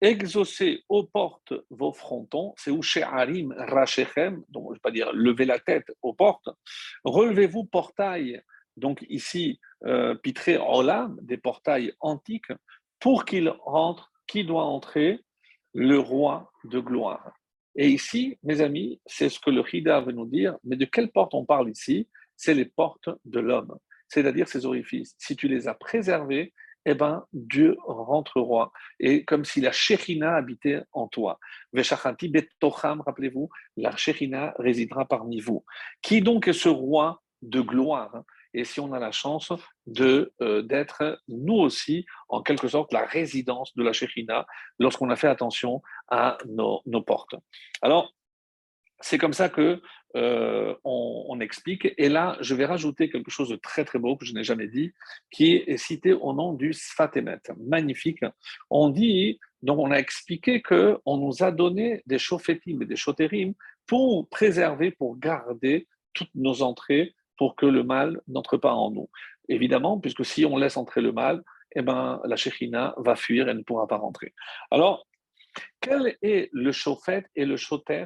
[0.00, 5.12] exaucez aux portes vos frontons, c'est où Arim Rachechem, donc je ne vais pas dire
[5.12, 6.48] levez la tête aux portes,
[7.04, 8.42] relevez-vous portail,
[8.76, 12.52] donc ici euh, pitré Olam, des portails antiques,
[12.98, 15.20] pour qu'il rentre, qui doit entrer?
[15.72, 17.32] Le roi de gloire.
[17.76, 21.12] Et ici, mes amis, c'est ce que le Hida veut nous dire, mais de quelle
[21.12, 22.08] porte on parle ici?
[22.34, 23.78] C'est les portes de l'homme
[24.10, 25.14] c'est-à-dire ces orifices.
[25.18, 26.52] Si tu les as préservés,
[26.86, 28.72] eh ben, Dieu rentre roi.
[28.98, 31.38] Et comme si la Shechina habitait en toi.
[31.72, 35.64] Veshachanti betocham, rappelez-vous, la Shechina résidera parmi vous.
[36.02, 38.24] Qui donc est ce roi de gloire hein?
[38.52, 39.52] et si on a la chance
[39.86, 44.46] de euh, d'être nous aussi en quelque sorte la résidence de la Shechina
[44.78, 47.34] lorsqu'on a fait attention à nos, nos portes.
[47.80, 48.12] Alors
[49.00, 49.80] c'est comme ça que
[50.16, 51.88] euh, on, explique.
[51.96, 54.66] Et là, je vais rajouter quelque chose de très très beau que je n'ai jamais
[54.66, 54.92] dit,
[55.30, 57.40] qui est cité au nom du Sfatemet.
[57.58, 58.24] Magnifique.
[58.68, 62.96] On dit, donc on a expliqué que on nous a donné des chauffetim et des
[62.96, 63.54] chotérim
[63.86, 69.08] pour préserver, pour garder toutes nos entrées, pour que le mal n'entre pas en nous.
[69.48, 71.42] Évidemment, puisque si on laisse entrer le mal,
[71.74, 74.34] eh ben, la Shechina va fuir et ne pourra pas rentrer.
[74.70, 75.06] Alors,
[75.80, 78.04] quel est le chauffet et le chauter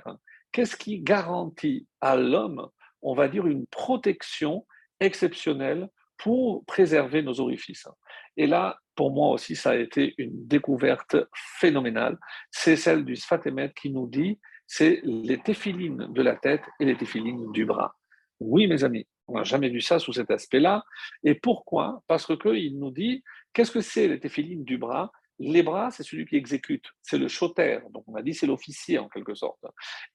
[0.54, 2.68] qu'est-ce qui garantit à l'homme,
[3.02, 4.64] on va dire, une protection
[5.00, 7.88] exceptionnelle pour préserver nos orifices?
[8.36, 11.16] Et là, pour moi aussi, ça a été une découverte
[11.58, 12.16] phénoménale.
[12.52, 16.96] C'est celle du Sfatemet qui nous dit c'est les téphilines de la tête et les
[16.96, 17.96] téphilines du bras.
[18.38, 20.84] Oui, mes amis, on n'a jamais vu ça sous cet aspect-là.
[21.24, 22.02] Et pourquoi?
[22.06, 25.10] Parce qu'il nous dit qu'est-ce que c'est les téphilines du bras?
[25.38, 28.98] Les bras, c'est celui qui exécute, c'est le chauffeur, donc on a dit c'est l'officier
[28.98, 29.64] en quelque sorte.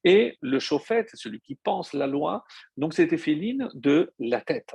[0.04, 2.44] Et le chauffet, c'est celui qui pense la loi,
[2.76, 4.74] donc c'était féline de la tête.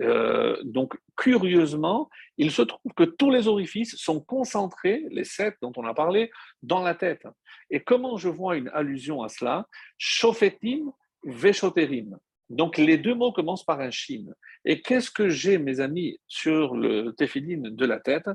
[0.00, 5.72] Euh, donc, curieusement, il se trouve que tous les orifices sont concentrés, les sept dont
[5.76, 6.30] on a parlé,
[6.62, 7.26] dans la tête.
[7.70, 9.68] Et comment je vois une allusion à cela?
[9.98, 10.92] Chauffetim,
[11.24, 12.18] veshoterim.
[12.48, 14.26] Donc, les deux mots commencent par un shin.
[14.64, 18.28] Et qu'est-ce que j'ai, mes amis, sur le téphiline de la tête?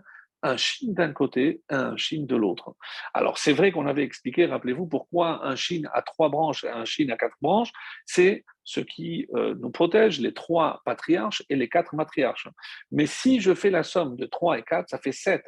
[0.44, 2.76] Un chine d'un côté un chine de l'autre.
[3.14, 6.86] Alors c'est vrai qu'on avait expliqué, rappelez-vous, pourquoi un chine à trois branches et un
[6.86, 7.72] chine à quatre branches,
[8.06, 12.50] c'est ce qui euh, nous protège, les trois patriarches et les quatre matriarches.
[12.92, 15.46] Mais si je fais la somme de trois et quatre, ça fait sept.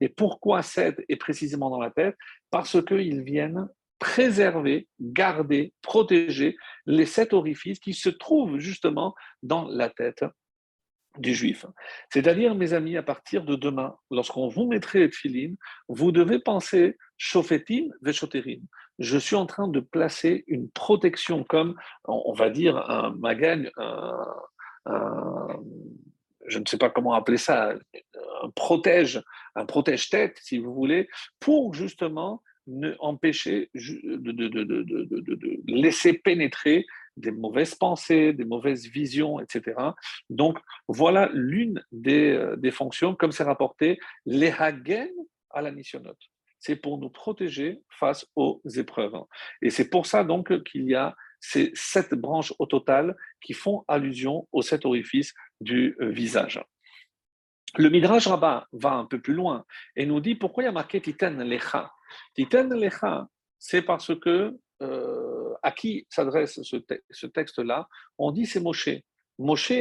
[0.00, 2.16] Et pourquoi sept est précisément dans la tête?
[2.50, 9.90] Parce qu'ils viennent préserver, garder, protéger les sept orifices qui se trouvent justement dans la
[9.90, 10.24] tête
[11.18, 11.66] du juif.
[12.10, 15.54] C'est-à-dire, mes amis, à partir de demain, lorsqu'on vous mettrait les
[15.88, 18.62] vous devez penser shofetim veshoterim.
[18.98, 23.64] Je suis en train de placer une protection comme, on va dire, un magan,
[26.46, 27.74] je ne sais pas comment appeler ça,
[28.42, 29.22] un protège,
[29.54, 31.08] un protège-tête, si vous voulez,
[31.40, 39.76] pour justement ne empêcher de, laisser pénétrer des mauvaises pensées, des mauvaises visions, etc.
[40.30, 45.08] Donc, voilà l'une des, euh, des, fonctions, comme c'est rapporté, les hagen
[45.50, 46.18] à la missionote.
[46.58, 49.20] C'est pour nous protéger face aux épreuves.
[49.62, 53.84] Et c'est pour ça donc qu'il y a ces sept branches au total qui font
[53.88, 56.62] allusion aux sept orifices du euh, visage.
[57.76, 59.64] Le Midrash Rabbah va un peu plus loin
[59.96, 61.90] et nous dit pourquoi il y a marqué Titan Lecha.
[62.34, 68.90] Titan Lecha, c'est parce que euh, à qui s'adresse ce, texte-là On dit c'est Moshe.
[69.38, 69.72] Moshe,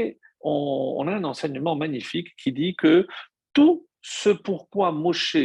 [0.41, 3.07] on, a un enseignement magnifique qui dit que
[3.53, 5.37] tout ce pourquoi Moshe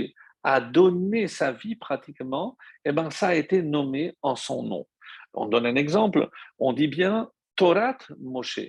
[0.43, 4.87] a donné sa vie pratiquement, eh ben, ça a été nommé en son nom.
[5.35, 8.61] On donne un exemple, on dit bien Torah Moshe.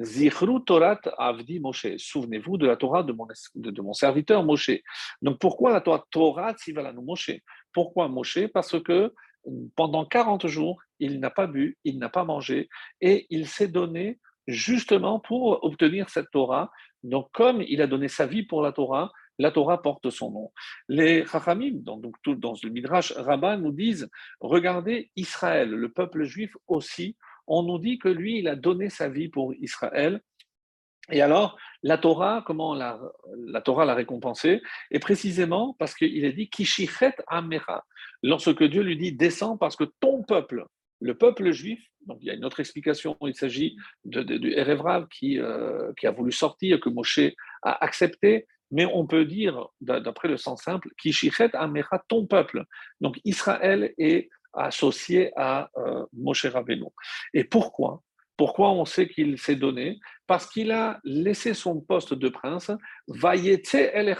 [0.00, 1.96] Zichru Torah Avdi Moshe.
[1.98, 4.70] Souvenez-vous de la Torah de mon, de, mon serviteur Moshe.
[5.20, 6.54] Donc pourquoi la Torah Torah
[6.94, 7.32] Moshe?
[7.72, 8.46] Pourquoi Moshe?
[8.52, 9.12] Parce que
[9.76, 12.68] pendant 40 jours, il n'a pas bu, il n'a pas mangé
[13.00, 16.70] et il s'est donné justement pour obtenir cette Torah.
[17.02, 20.52] Donc comme il a donné sa vie pour la Torah, la Torah porte son nom.
[20.88, 24.08] Les Chachamim, dans le Midrash Rabbah, nous disent
[24.40, 29.08] regardez Israël, le peuple juif aussi, on nous dit que lui, il a donné sa
[29.08, 30.20] vie pour Israël.
[31.10, 33.00] Et alors, la Torah, comment la,
[33.46, 34.60] la Torah l'a récompensé?
[34.90, 37.84] Et précisément parce qu'il a dit Kishichet Amera.
[38.22, 40.66] Lorsque Dieu lui dit Descends parce que ton peuple,
[41.00, 41.80] le peuple juif,
[42.20, 46.10] il y a une autre explication, il s'agit de, du Erevrav qui, euh, qui a
[46.10, 47.20] voulu sortir, que Moshe
[47.62, 52.64] a accepté, mais on peut dire, d'après le sens simple, Kishichet Amera, ton peuple.
[53.00, 56.86] Donc Israël est associé à euh, Moshe Rabbeinu.
[57.34, 58.02] Et pourquoi?
[58.36, 60.00] Pourquoi on sait qu'il s'est donné?
[60.26, 62.70] Parce qu'il a laissé son poste de prince,
[63.06, 64.16] Vayete El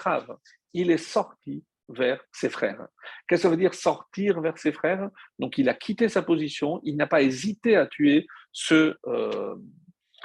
[0.74, 2.86] Il est sorti vers ses frères.
[3.28, 5.08] Qu'est-ce que ça veut dire sortir vers ses frères?
[5.38, 9.56] Donc il a quitté sa position, il n'a pas hésité à tuer ce, euh,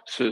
[0.06, 0.30] ce,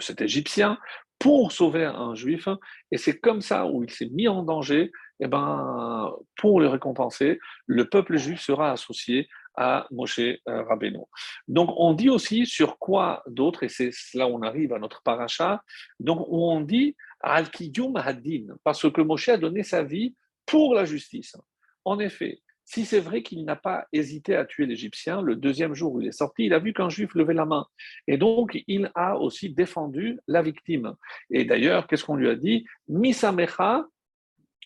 [0.00, 0.78] cet Égyptien
[1.18, 2.48] pour sauver un juif,
[2.90, 6.68] et c'est comme ça où il s'est mis en danger, et eh ben, pour le
[6.68, 11.00] récompenser, le peuple juif sera associé à Moshe euh, Rabbeinu.
[11.46, 15.02] Donc on dit aussi sur quoi d'autre, et c'est là où on arrive à notre
[15.02, 15.62] paracha,
[15.98, 20.14] donc on dit Haddin, parce que Moshe a donné sa vie
[20.50, 21.36] pour la justice.
[21.84, 25.94] En effet, si c'est vrai qu'il n'a pas hésité à tuer l'Égyptien, le deuxième jour
[25.94, 27.66] où il est sorti, il a vu qu'un juif levait la main.
[28.06, 30.94] Et donc, il a aussi défendu la victime.
[31.30, 32.64] Et d'ailleurs, qu'est-ce qu'on lui a dit?
[32.88, 33.86] Misamecha,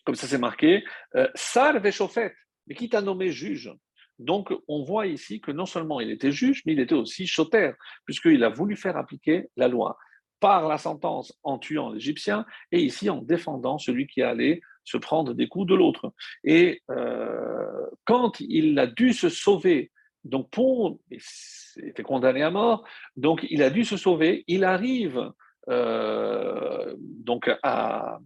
[0.05, 0.83] comme ça c'est marqué,
[1.15, 2.33] euh, Sar Veshofet,
[2.67, 3.71] mais qui t'a nommé juge?
[4.19, 7.71] Donc, on voit ici que non seulement il était juge, mais il était aussi choter,
[8.05, 9.97] puisqu'il a voulu faire appliquer la loi
[10.39, 15.33] par la sentence en tuant l'Égyptien et ici en défendant celui qui allait se prendre
[15.33, 16.13] des coups de l'autre.
[16.43, 19.91] Et euh, quand il a dû se sauver,
[20.23, 20.49] donc
[21.11, 21.19] il
[21.83, 25.31] était condamné à mort, donc il a dû se sauver, il arrive
[25.69, 28.19] euh, donc à,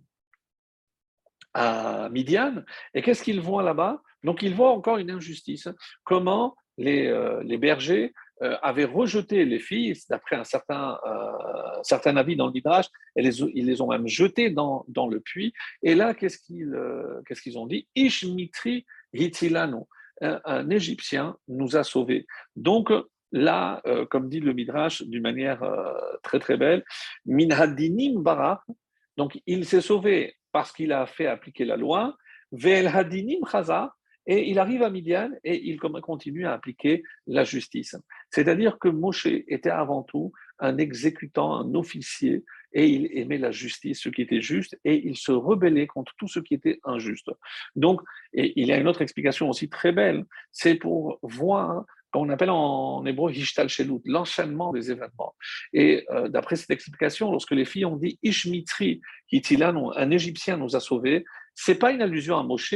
[1.54, 4.02] à Midian, et qu'est-ce qu'il voit là-bas?
[4.24, 5.70] Donc il voit encore une injustice.
[6.04, 12.16] Comment les, euh, les bergers euh, avaient rejeté les filles, d'après un certain, euh, certain
[12.18, 15.54] avis dans le Midrash, et ils les ont même jetées dans, dans le puits.
[15.84, 17.22] Et là, qu'est-ce qu'ils euh,
[17.56, 17.88] ont dit?
[17.96, 19.88] Ishmitri hitilano.
[20.22, 22.28] Un, Égyptien nous a sauvés.
[22.58, 22.92] Donc,
[23.32, 25.64] là, comme dit le Midrash d'une manière
[26.24, 26.84] très très belle,
[27.26, 28.62] Minhadinim bara,
[29.16, 32.18] donc il s'est sauvé parce qu'il a fait appliquer la loi,
[32.52, 33.94] Vel hadinim chaza,
[34.26, 37.96] et il arrive à Midian et il continue à appliquer la justice.
[38.30, 44.02] C'est-à-dire que Moshe était avant tout un exécutant, un officier, et il aimait la justice,
[44.02, 47.32] ce qui était juste, et il se rebellait contre tout ce qui était injuste.
[47.76, 48.02] Donc,
[48.34, 52.50] et il y a une autre explication aussi très belle, c'est pour voir qu'on appelle
[52.50, 55.36] en hébreu Hishtal Shelut, l'enchaînement des événements.
[55.74, 60.76] Et euh, d'après cette explication, lorsque les filles ont dit Ishmitri, Hitilan, un Égyptien nous
[60.76, 61.24] a sauvés,
[61.54, 62.76] c'est pas une allusion à Moshe,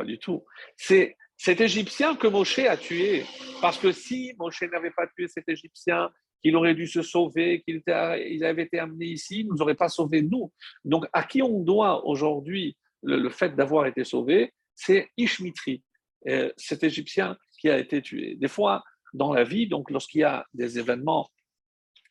[0.00, 0.44] pas du tout.
[0.76, 3.24] C'est cet Égyptien que Moshe a tué.
[3.60, 6.10] Parce que si Moshe n'avait pas tué cet Égyptien,
[6.42, 9.74] qu'il aurait dû se sauver, qu'il il avait été amené ici, il ne nous aurait
[9.74, 10.50] pas sauvés, nous.
[10.84, 15.82] Donc, à qui on doit aujourd'hui le, fait d'avoir été sauvé C'est Ishmitri,
[16.28, 18.36] euh, cet Égyptien qui a été tué.
[18.36, 18.82] Des fois,
[19.12, 21.28] dans la vie, donc lorsqu'il y a des événements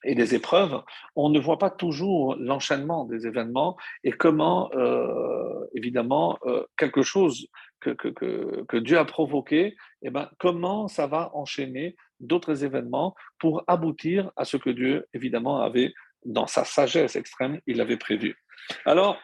[0.04, 0.82] et des épreuves,
[1.16, 7.48] on ne voit pas toujours l'enchaînement des événements et comment, euh, évidemment, euh, quelque chose
[7.80, 14.46] que, Dieu a provoqué, eh ben, comment ça va enchaîner d'autres événements pour aboutir à
[14.46, 15.94] ce que Dieu, évidemment, avait,
[16.26, 18.36] dans sa sagesse extrême, il avait prévu.
[18.86, 19.18] Alors,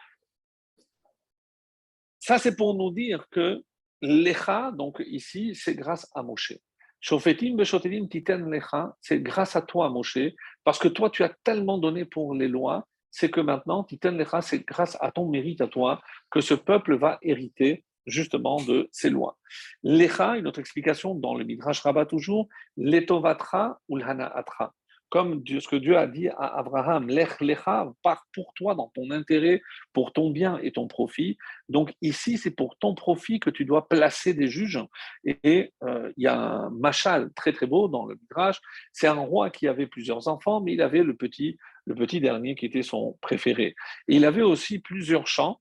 [2.18, 3.62] ça, c'est pour nous dire que
[4.02, 6.54] l'Echa, donc ici, c'est grâce à Moshe.
[7.00, 10.18] C'est grâce à toi, Moshe,
[10.64, 14.42] parce que toi, tu as tellement donné pour les lois, c'est que maintenant, Titen Lecha,
[14.42, 19.10] c'est grâce à ton mérite à toi que ce peuple va hériter justement de ces
[19.10, 19.38] lois.
[19.82, 24.74] Lecha, une autre explication dans le Midrash Rabbah toujours, letovatra ou atra
[25.08, 29.10] comme ce que Dieu a dit à Abraham, lech lecha, part pour toi dans ton
[29.10, 31.38] intérêt, pour ton bien et ton profit.
[31.68, 34.80] Donc ici, c'est pour ton profit que tu dois placer des juges.
[35.24, 38.60] Et euh, il y a un machal très très beau dans le Midrash.
[38.92, 42.56] C'est un roi qui avait plusieurs enfants, mais il avait le petit, le petit dernier
[42.56, 43.74] qui était son préféré.
[44.08, 45.60] Et il avait aussi plusieurs champs.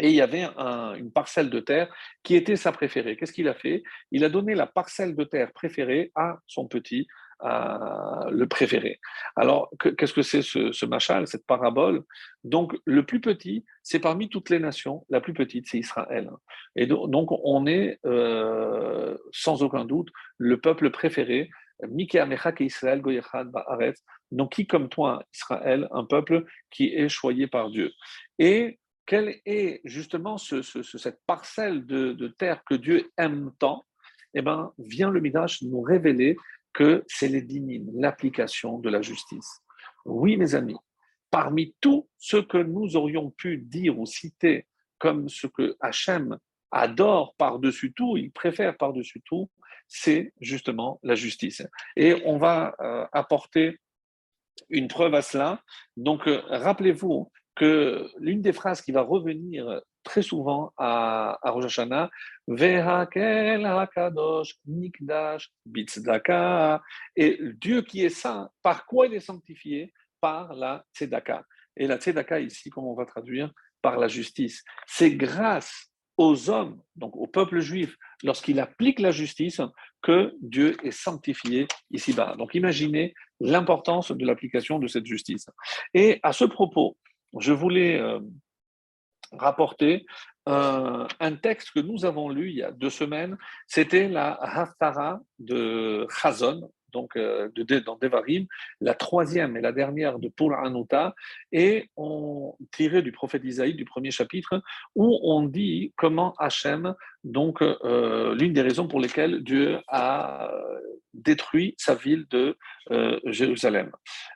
[0.00, 3.16] Et il y avait une parcelle de terre qui était sa préférée.
[3.16, 3.82] Qu'est-ce qu'il a fait?
[4.10, 7.06] Il a donné la parcelle de terre préférée à son petit,
[7.42, 9.00] le préféré.
[9.36, 12.04] Alors, qu'est-ce que c'est ce, ce machal, cette parabole?
[12.44, 16.30] Donc, le plus petit, c'est parmi toutes les nations, la plus petite, c'est Israël.
[16.76, 21.50] Et donc, on est euh, sans aucun doute le peuple préféré.
[22.60, 23.02] Israël
[24.30, 27.90] Donc, qui comme toi, Israël, un peuple qui est choyé par Dieu.
[28.38, 33.84] Et quelle est justement cette parcelle de, terre que Dieu aime tant?
[34.34, 36.36] Eh ben, vient le Midrash nous révéler
[36.72, 37.46] que c'est les
[37.94, 39.60] l'application de la justice.
[40.06, 40.76] Oui, mes amis,
[41.30, 44.66] parmi tout ce que nous aurions pu dire ou citer
[44.98, 46.38] comme ce que Hachem
[46.70, 49.50] adore par-dessus tout, il préfère par-dessus tout,
[49.86, 51.62] c'est justement la justice.
[51.96, 53.78] Et on va euh, apporter
[54.70, 55.62] une preuve à cela.
[55.96, 61.66] Donc, euh, rappelez-vous que l'une des phrases qui va revenir très souvent à, à Rosh
[61.66, 62.10] Hashanah,
[62.48, 66.82] Vehakel Hakadosh Nikdash Bitzdaka.
[67.16, 69.92] Et Dieu qui est saint, par quoi il est sanctifié?
[70.20, 71.44] Par la Tzedaka.
[71.76, 74.64] Et la Tzedaka, ici, comme on va traduire, par la justice.
[74.86, 79.60] C'est grâce aux hommes, donc au peuple juif, lorsqu'il applique la justice,
[80.02, 82.36] que Dieu est sanctifié ici-bas.
[82.38, 85.46] Donc imaginez l'importance de l'application de cette justice.
[85.94, 86.96] Et à ce propos,
[87.38, 88.20] je voulais euh,
[89.32, 90.06] rapporter
[90.48, 93.36] euh, un texte que nous avons lu il y a deux semaines.
[93.66, 97.48] C'était la Haftara de Chazon, donc euh,
[97.84, 98.46] dans Devarim,
[98.80, 101.14] la troisième et la dernière de Pour Anuta,
[101.52, 104.62] et on tirait du prophète Isaïe du premier chapitre,
[104.94, 110.50] où on dit comment Hachem, donc euh, l'une des raisons pour lesquelles Dieu a
[111.14, 112.56] détruit sa ville de
[113.26, 113.90] Jérusalem.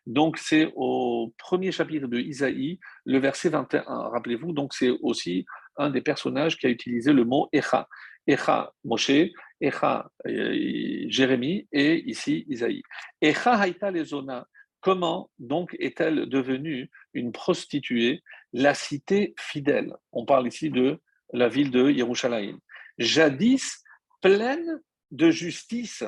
[0.06, 5.46] Donc c'est au premier chapitre de Isaïe, le verset 21, rappelez-vous, donc c'est aussi
[5.76, 7.88] un des personnages qui a utilisé le mot Echa.
[8.26, 12.82] Echa Moshe, Echa euh, Jérémie et ici Isaïe.
[13.20, 14.46] Echa Haïta Lezona,
[14.80, 18.22] comment donc est-elle devenue une prostituée,
[18.52, 19.94] la cité fidèle?
[20.12, 21.00] On parle ici de
[21.32, 22.58] la ville de Yerushalayim.
[22.98, 23.84] Jadis
[24.20, 26.02] pleine de justice,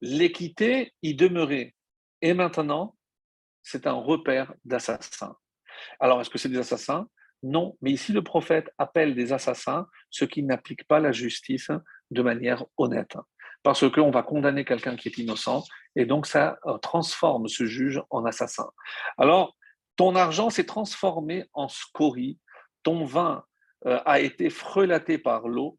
[0.00, 1.74] l'équité y demeurait.
[2.22, 2.96] Et maintenant,
[3.62, 5.36] c'est un repère d'assassins.
[6.00, 7.08] Alors, est-ce que c'est des assassins?
[7.42, 11.70] Non, mais ici le prophète appelle des assassins ceux qui n'appliquent pas la justice
[12.10, 13.16] de manière honnête.
[13.62, 15.64] Parce qu'on va condamner quelqu'un qui est innocent
[15.96, 18.68] et donc ça euh, transforme ce juge en assassin.
[19.18, 19.56] Alors,
[19.96, 22.38] ton argent s'est transformé en scorie,
[22.82, 23.44] ton vin
[23.86, 25.78] euh, a été frelaté par l'eau,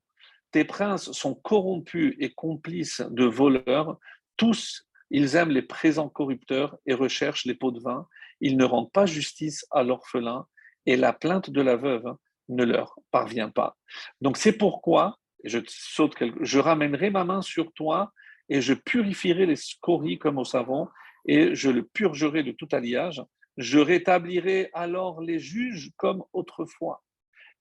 [0.51, 3.97] tes princes sont corrompus et complices de voleurs,
[4.35, 8.07] tous ils aiment les présents corrupteurs et recherchent les pots de vin,
[8.41, 10.45] ils ne rendent pas justice à l'orphelin
[10.85, 12.17] et la plainte de la veuve hein,
[12.49, 13.77] ne leur parvient pas.
[14.21, 18.11] Donc c'est pourquoi je saute je ramènerai ma main sur toi
[18.49, 20.87] et je purifierai les scories comme au savon
[21.25, 23.21] et je le purgerai de tout alliage.
[23.57, 27.03] Je rétablirai alors les juges comme autrefois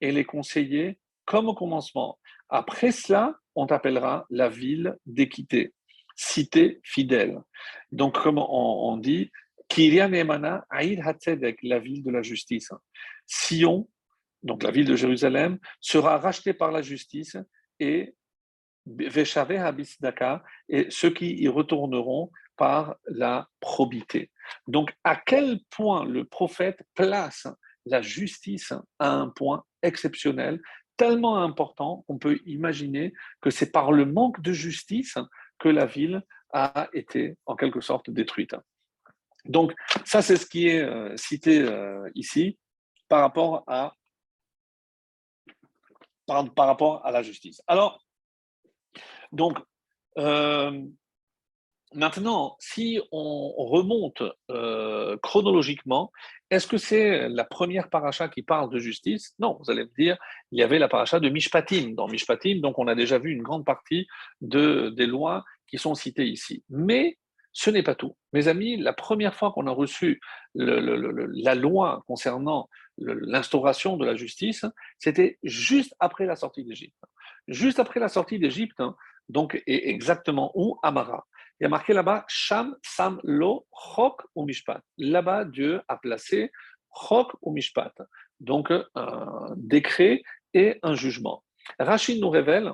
[0.00, 2.18] et les conseillers comme au commencement.
[2.48, 5.74] Après cela, on t'appellera la ville d'équité,
[6.16, 7.42] cité fidèle.
[7.92, 9.30] Donc, comme on, dit,
[9.78, 12.72] Kyrian Emana, Aïd Hatzedek, la ville de la justice.
[13.28, 13.88] Sion,
[14.42, 17.36] donc la ville de Jérusalem, sera rachetée par la justice
[17.78, 18.16] et
[20.68, 24.32] et ceux qui y retourneront par la probité.
[24.66, 27.46] Donc, à quel point le prophète place
[27.86, 30.60] la justice à un point exceptionnel,
[30.96, 35.18] tellement important qu'on peut imaginer que c'est par le manque de justice
[35.60, 36.20] que la ville
[36.52, 38.56] a été en quelque sorte détruite.
[39.48, 39.74] Donc,
[40.04, 42.58] ça, c'est ce qui est euh, cité euh, ici
[43.08, 43.94] par rapport à
[47.10, 47.62] la justice.
[47.66, 48.04] Alors,
[49.32, 49.58] donc,
[50.18, 50.82] euh,
[51.94, 54.22] maintenant, si on remonte
[55.22, 56.12] chronologiquement,
[56.50, 59.34] est-ce que c'est la première paracha qui parle de justice?
[59.38, 60.18] Non, vous allez me dire,
[60.52, 61.94] il y avait la paracha de Mishpatim.
[61.94, 64.06] Dans Mishpatim, donc on a déjà vu une grande partie
[64.42, 66.62] de, des lois qui sont citées ici.
[66.68, 67.16] Mais
[67.58, 68.16] ce n'est pas tout.
[68.32, 70.20] Mes amis, la première fois qu'on a reçu
[70.54, 74.64] la loi concernant l'instauration de la justice,
[75.00, 77.02] c'était juste après la sortie d'Égypte.
[77.48, 78.94] Juste après la sortie d'Égypte, hein,
[79.28, 80.78] donc et exactement où?
[80.84, 81.26] Amara.
[81.58, 84.80] Il y a marqué là-bas Sham Sam Lo Chok ou Mishpat.
[84.96, 86.52] Là-bas, Dieu a placé
[86.94, 87.92] Chok ou Mishpat.
[88.38, 90.22] Donc un décret
[90.54, 91.42] et un jugement.
[91.80, 92.70] Rachid nous révèle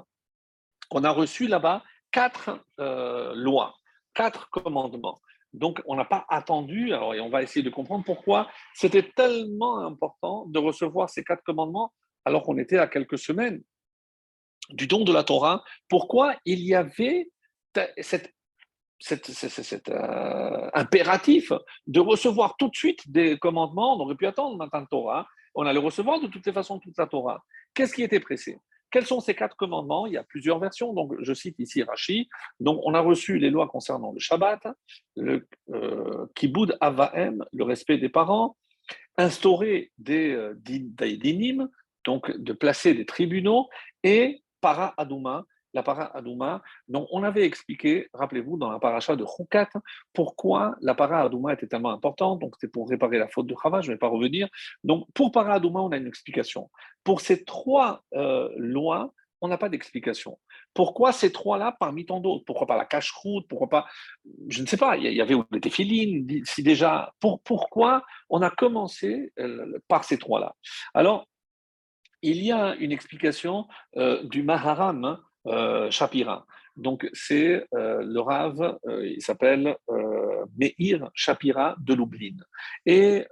[0.91, 3.75] qu'on a reçu là-bas quatre euh, lois
[4.15, 5.21] quatre commandements.
[5.53, 10.47] Donc, on n'a pas attendu, alors on va essayer de comprendre pourquoi c'était tellement important
[10.47, 11.93] de recevoir ces quatre commandements
[12.25, 13.63] alors qu'on était à quelques semaines
[14.71, 15.63] du don de la Torah.
[15.89, 17.31] Pourquoi il y avait
[18.01, 18.33] cet
[19.89, 21.53] euh, impératif
[21.87, 23.97] de recevoir tout de suite des commandements?
[23.97, 25.29] On aurait pu attendre le matin Torah.
[25.55, 27.45] On allait recevoir de toutes les façons toute la Torah.
[27.75, 28.59] Qu'est-ce qui était pressé?
[28.95, 30.07] Quels sont ces quatre commandements?
[30.07, 30.93] Il y a plusieurs versions.
[30.93, 32.29] Donc, je cite ici Rashi.
[32.61, 34.69] Donc, on a reçu les lois concernant le Shabbat,
[35.17, 38.57] le euh, Kiboud Avaem, le respect des parents,
[39.17, 41.69] instaurer des, euh, dinim,
[42.05, 43.69] donc de placer des tribunaux,
[44.05, 45.45] et para Aduma,
[45.75, 46.63] la para Adouma.
[46.89, 49.69] Donc, on avait expliqué, rappelez-vous, dans la paracha de Choukat,
[50.13, 52.41] pourquoi la para Adouma était tellement importante.
[52.41, 54.49] Donc, c'était pour réparer la faute de Chava, je ne vais pas revenir.
[54.85, 56.71] Donc, pour para Adouma, on a une explication.
[57.03, 60.39] Pour ces trois euh, lois, on n'a pas d'explication.
[60.73, 62.45] Pourquoi ces trois-là parmi tant d'autres?
[62.47, 63.87] Pourquoi pas la cache-route Pourquoi pas,
[64.49, 68.51] je ne sais pas, il y avait les téphilines, si déjà, pour, pourquoi on a
[68.51, 70.55] commencé euh, par ces trois-là?
[70.95, 71.27] Alors,
[72.23, 73.69] il y a une explication
[73.99, 75.21] euh, du Maharam, hein,
[75.91, 76.47] Shapira.
[76.77, 79.77] Donc, c'est euh, le Rav, euh, il s'appelle
[80.59, 82.37] Meir Shapira de Lublin.
[82.85, 83.27] Et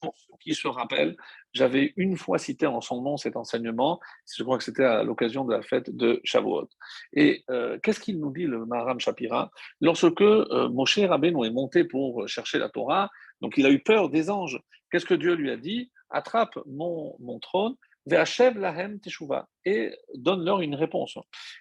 [0.00, 1.16] pour ceux qui se rappellent,
[1.52, 3.98] j'avais une fois cité en son nom cet enseignement,
[4.36, 6.68] je crois que c'était à l'occasion de la fête de Shavuot.
[7.14, 7.44] Et
[7.82, 9.50] qu'est-ce qu'il nous dit, le Maharam Shapira?
[9.80, 14.30] Lorsque Moshe Rabbeinu est monté pour chercher la Torah, donc il a eu peur des
[14.30, 14.60] anges.
[14.90, 15.90] Qu'est-ce que Dieu lui a dit?
[16.10, 17.74] Attrape mon, mon trône
[18.06, 21.18] lahem teshuva et donne-leur une réponse.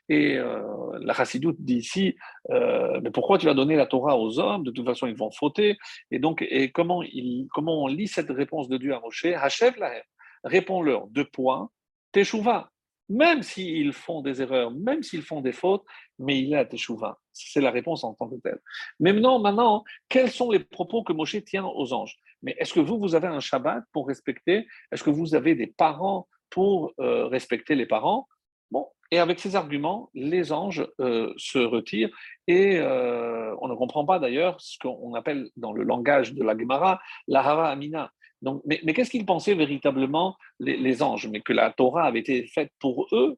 [0.10, 0.62] Et euh,
[1.00, 2.16] la chassidoute dit ici,
[2.52, 4.64] euh, mais pourquoi tu vas donner la Torah aux hommes?
[4.64, 5.78] De toute façon, ils vont fauter.
[6.12, 9.26] Et donc, et comment, il, comment on lit cette réponse de Dieu à Moshe?
[9.26, 10.04] Hachev lahem,
[10.44, 11.70] réponds-leur deux points,
[12.12, 12.72] teshuva.
[13.08, 15.86] Même s'ils font des erreurs, même s'ils font des fautes,
[16.18, 17.20] mais il est à teshuva.
[17.34, 18.60] C'est la réponse en tant que telle.
[19.00, 22.16] Maintenant, maintenant, quels sont les propos que Moshe tient aux anges?
[22.42, 24.68] Mais est-ce que vous, vous avez un Shabbat pour respecter?
[24.92, 28.28] Est-ce que vous avez des parents pour euh, respecter les parents.
[28.72, 32.10] Bon, et avec ces arguments, les anges euh, se retirent
[32.48, 36.58] et euh, on ne comprend pas d'ailleurs ce qu'on appelle dans le langage de la
[36.58, 38.12] Gemara la Hava Amina.
[38.42, 42.72] Donc, mais, qu'est-ce qu'ils pensaient véritablement les, anges Mais que la Torah avait été faite
[42.80, 43.38] pour eux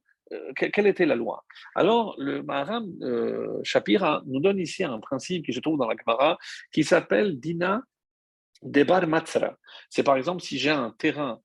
[0.57, 1.45] quelle était la loi?
[1.73, 2.91] Alors, le Maharam
[3.63, 6.37] Shapira nous donne ici un principe qui se trouve dans la Gemara
[6.73, 7.81] qui s'appelle Dina
[8.61, 9.55] Debar Matzra.
[9.89, 11.39] C'est par exemple si j'ai un terrain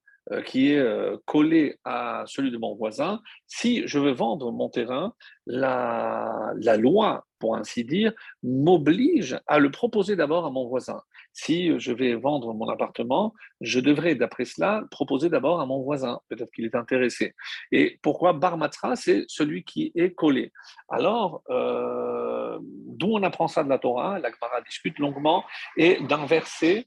[0.46, 5.14] qui est euh, collé à celui de mon voisin, si je veux vendre mon terrain,
[5.46, 8.12] la, loi, pour ainsi dire,
[8.42, 11.02] m'oblige à le proposer d'abord à mon voisin.
[11.32, 16.20] Si je vais vendre mon appartement, je devrais, d'après cela, proposer d'abord à mon voisin.
[16.28, 17.34] Peut-être qu'il est intéressé.
[17.72, 20.52] Et pourquoi Barmatra, c'est celui qui est collé.
[20.88, 25.44] Alors, euh, d'où on apprend ça de la Torah La Gemara discute longuement
[25.76, 26.86] et d'un verset et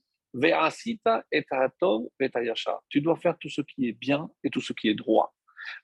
[2.89, 5.33] Tu dois faire tout ce qui est bien et tout ce qui est droit.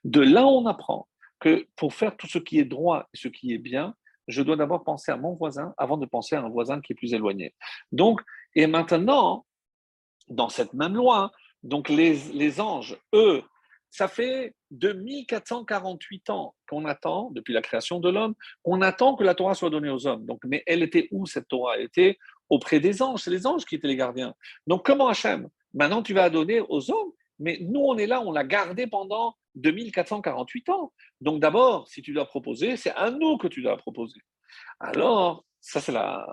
[0.04, 1.08] De là, on apprend
[1.40, 3.94] que pour faire tout ce qui est droit et ce qui est bien,
[4.28, 6.96] je dois d'abord penser à mon voisin avant de penser à un voisin qui est
[6.96, 7.54] plus éloigné.
[7.90, 8.20] Donc,
[8.54, 9.46] et maintenant,
[10.28, 11.32] dans cette même loi,
[11.62, 13.42] donc les, les anges, eux,
[13.90, 19.34] ça fait 2448 ans qu'on attend, depuis la création de l'homme, qu'on attend que la
[19.34, 20.24] Torah soit donnée aux hommes.
[20.24, 21.76] Donc, mais elle était où cette Torah?
[21.76, 22.18] Elle était
[22.52, 23.22] auprès des anges.
[23.22, 24.34] C'est les anges qui étaient les gardiens.
[24.66, 25.48] Donc, comment Hachem?
[25.72, 29.34] Maintenant, tu vas donner aux hommes, mais nous, on est là, on l'a gardé pendant
[29.54, 30.92] 2448 ans.
[31.20, 34.20] Donc d'abord, si tu dois proposer, c'est à nous que tu dois proposer.
[34.80, 36.26] Alors, ça c'est la,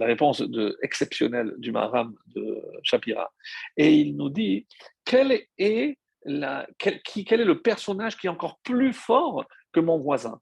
[0.00, 0.42] réponse
[0.82, 3.32] exceptionnelle du Maharam de Shapira.
[3.76, 4.66] Et il nous dit,
[5.04, 10.40] quel est le personnage qui est encore plus fort que mon voisin?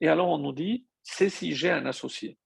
[0.00, 2.36] Et alors on nous dit, c'est si j'ai un associé.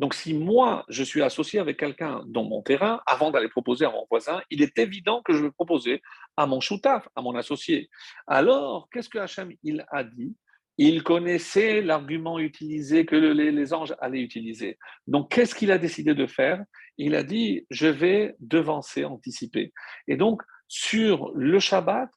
[0.00, 3.90] Donc, si moi, je suis associé avec quelqu'un dans mon terrain, avant d'aller proposer à
[3.90, 6.00] mon voisin, il est évident que je vais proposer
[6.38, 7.90] à mon choutaf, à mon associé.
[8.26, 10.34] Alors, qu'est-ce que Hachem il a dit?
[10.78, 14.78] Il connaissait l'argument utilisé que les, anges allaient utiliser.
[15.06, 16.64] Donc, qu'est-ce qu'il a décidé de faire?
[16.96, 19.70] Il a dit, je vais devancer, anticiper.
[20.08, 22.08] Et donc, sur le Shabbat,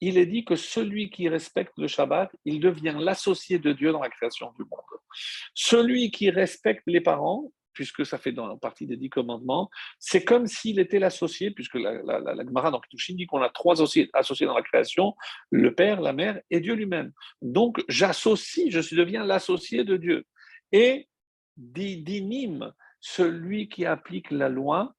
[0.00, 4.00] il est dit que celui qui respecte le Shabbat, il devient l'associé de Dieu dans
[4.00, 4.80] la création du monde.
[5.54, 10.24] Celui qui respecte les parents, puisque ça fait dans la partie des dix commandements, c'est
[10.24, 14.10] comme s'il était l'associé, puisque la, la, la, Gemara dans dit qu'on a trois associés,
[14.12, 15.14] associés dans la création,
[15.50, 17.12] le Père, la Mère et Dieu lui-même.
[17.42, 20.26] Donc j'associe, je deviens l'associé de Dieu.
[20.72, 21.08] Et
[21.56, 24.94] d'inime, celui qui applique la loi,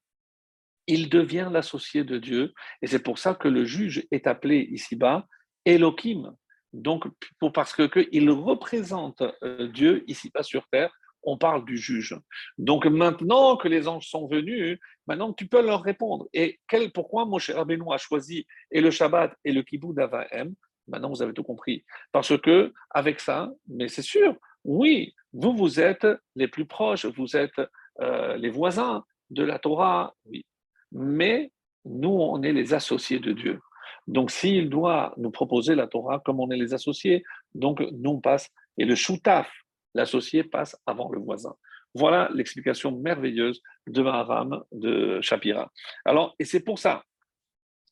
[0.87, 2.53] il devient l'associé de Dieu.
[2.81, 5.27] Et c'est pour ça que le juge est appelé ici-bas
[5.65, 6.35] Elohim.
[6.73, 7.05] Donc,
[7.39, 10.91] pour, parce qu'il que il représente euh, Dieu ici-bas sur terre,
[11.23, 12.17] on parle du juge.
[12.57, 16.27] Donc maintenant que les anges sont venus, maintenant tu peux leur répondre.
[16.33, 20.55] Et quel, pourquoi Moshe Rabbeinu a choisi et le Shabbat et le Kibbutz d'Avahem
[20.87, 21.85] Maintenant vous avez tout compris.
[22.11, 27.37] Parce que avec ça, mais c'est sûr, oui, vous vous êtes les plus proches, vous
[27.37, 27.61] êtes
[28.01, 30.43] euh, les voisins de la Torah, oui
[30.91, 31.51] mais
[31.85, 33.59] nous, on est les associés de Dieu.
[34.07, 37.23] Donc, s'il doit nous proposer la Torah comme on est les associés,
[37.53, 39.51] donc nous, on passe, et le choutaf,
[39.93, 41.55] l'associé, passe avant le voisin.
[41.93, 45.71] Voilà l'explication merveilleuse de Maharam de Shapira.
[46.05, 47.03] Alors, et c'est pour ça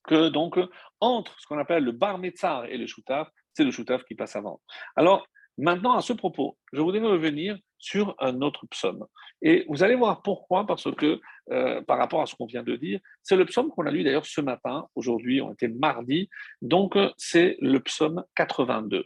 [0.04, 0.58] que, donc,
[1.02, 4.36] entre ce qu'on appelle le bar metzar et le choutaf, c'est le choutaf qui passe
[4.36, 4.62] avant.
[4.96, 5.28] Alors,
[5.58, 9.06] maintenant, à ce propos, je voudrais revenir sur un autre psaume.
[9.42, 11.20] Et vous allez voir pourquoi, parce que
[11.52, 14.04] euh, par rapport à ce qu'on vient de dire, c'est le psaume qu'on a lu
[14.04, 16.30] d'ailleurs ce matin, aujourd'hui, on était mardi,
[16.62, 19.06] donc euh, c'est le psaume 82.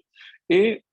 [0.50, 0.84] Et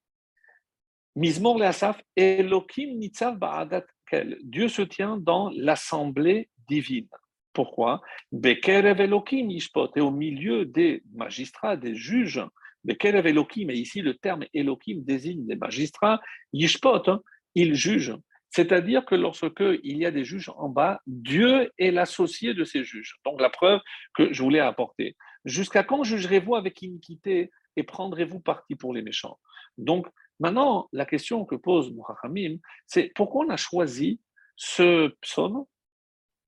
[1.17, 7.09] Mizmor le Asaf, Elohim Nitzav Ba'adat Kel, Dieu se tient dans l'assemblée divine.
[7.53, 8.01] Pourquoi?
[8.31, 12.45] Bekerev Elohim Yishpot, et au milieu des magistrats, des juges,
[12.85, 16.21] Bekerev Elohim, et ici le terme Elohim désigne des magistrats,
[16.53, 17.23] Yishpot, hein,
[17.55, 18.15] il juge.
[18.51, 22.83] C'est-à-dire que lorsque il y a des juges en bas, Dieu est l'associé de ces
[22.83, 23.17] juges.
[23.25, 23.81] Donc la preuve
[24.15, 25.17] que je voulais apporter.
[25.45, 29.39] Jusqu'à quand jugerez-vous avec iniquité et prendrez-vous parti pour les méchants?
[29.79, 30.09] Donc
[30.41, 34.21] maintenant, la question que pose Mourahamim, c'est pourquoi on a choisi
[34.57, 35.65] ce psaume?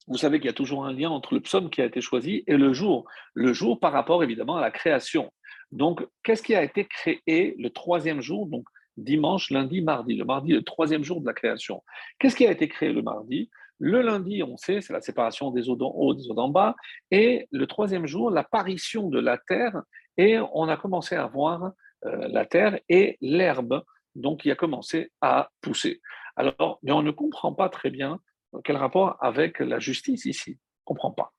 [0.08, 2.42] Vous savez qu'il y a toujours un lien entre le psaume qui a été choisi
[2.48, 3.08] et le jour.
[3.34, 5.32] Le jour par rapport évidemment à la création.
[5.70, 8.46] Donc, qu'est-ce qui a été créé le troisième jour?
[8.48, 8.66] Donc,
[8.96, 10.14] dimanche, lundi, mardi.
[10.14, 11.82] Le mardi, le troisième jour de la création.
[12.18, 13.50] Qu'est-ce qui a été créé le mardi?
[13.78, 16.76] Le lundi, on sait, c'est la séparation des eaux d'en haut, des eaux d'en bas.
[17.10, 19.82] Et le troisième jour, l'apparition de la terre.
[20.16, 21.72] Et on a commencé à voir
[22.04, 23.82] euh, la terre et l'herbe,
[24.14, 26.00] donc, qui a commencé à pousser.
[26.36, 28.20] Alors, mais on ne comprend pas très bien
[28.64, 30.58] quel rapport avec la justice ici.
[30.86, 31.32] On ne comprend pas.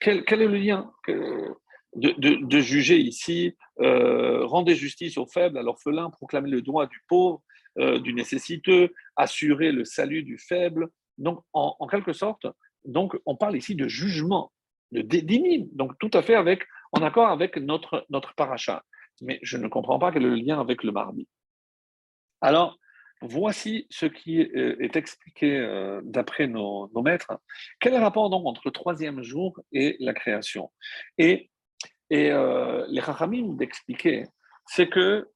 [0.00, 0.92] Quel, quel, est le lien
[1.96, 7.42] de, juger ici, euh, rendez justice aux faibles, à l'orphelin, proclamer le droit du pauvre,
[7.78, 10.88] euh, du nécessiteux, assurer le salut du faible.
[11.18, 12.46] Donc, en, quelque sorte,
[12.84, 14.52] donc, on parle ici de jugement,
[14.92, 18.34] de d'inime, donc tout à fait avec, en accord avec notre, notre.
[19.22, 21.26] Mais je ne comprends pas quel est le lien avec le mardi.
[22.42, 22.78] Alors,
[23.22, 27.40] voici ce qui euh, est expliqué d'après nos, nos, maîtres.
[27.80, 30.70] Quel est le rapport donc entre le troisième jour et la création?
[31.16, 31.50] Et
[32.10, 34.26] et euh, les Chachamim d'expliquer,
[34.66, 35.28] c'est que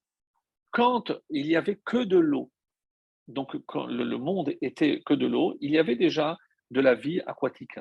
[0.71, 2.51] quand il n'y avait que de l'eau,
[3.27, 6.37] donc quand le monde était que de l'eau, il y avait déjà
[6.71, 7.79] de la vie aquatique.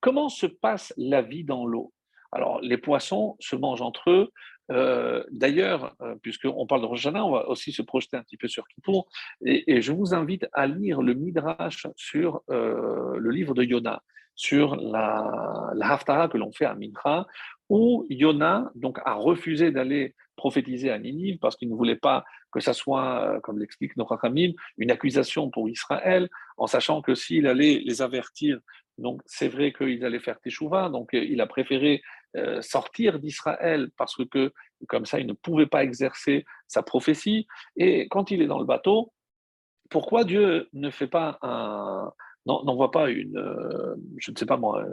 [0.00, 1.92] Comment se passe la vie dans l'eau?
[2.32, 4.30] Alors, les poissons se mangent entre eux.
[4.70, 8.48] Euh, d'ailleurs, euh, puisqu'on parle de Rosh on va aussi se projeter un petit peu
[8.48, 9.06] sur Kippour.
[9.44, 14.02] Et, je vous invite à lire le Midrash sur le livre de Yonah,
[14.34, 17.26] sur la, la Haftara que l'on fait à Mincha,
[17.72, 22.60] où Yona donc, a refusé d'aller prophétiser à Ninive parce qu'il ne voulait pas que
[22.60, 27.46] ça soit, euh, comme l'explique notre Hamim, une accusation pour Israël, en sachant que s'il
[27.46, 28.60] allait les avertir,
[28.98, 32.02] donc c'est vrai qu'ils allaient faire Teshuvah, donc euh, il a préféré
[32.36, 34.52] euh, sortir d'Israël parce que
[34.86, 37.46] comme ça il ne pouvait pas exercer sa prophétie.
[37.76, 39.14] Et quand il est dans le bateau,
[39.88, 42.12] pourquoi Dieu ne fait pas un,
[42.46, 44.84] n'envoie pas une, euh, je ne sais pas moi,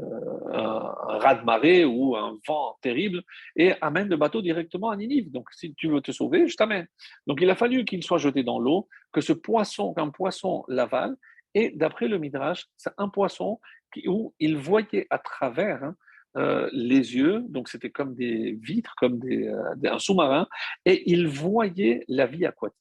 [0.53, 0.79] un,
[1.19, 3.23] raz-de-marée ou un vent terrible
[3.55, 5.31] et amène le bateau directement à Ninive.
[5.31, 6.87] Donc, si tu veux te sauver, je t'amène.
[7.27, 11.15] Donc, il a fallu qu'il soit jeté dans l'eau, que ce poisson, qu'un poisson l'avale.
[11.55, 13.59] Et d'après le Midrash, c'est un poisson
[14.05, 15.95] où il voyait à travers hein,
[16.37, 20.47] euh, les yeux, donc c'était comme des vitres, comme des, euh, un sous-marin,
[20.85, 22.77] et il voyait la vie aquatique.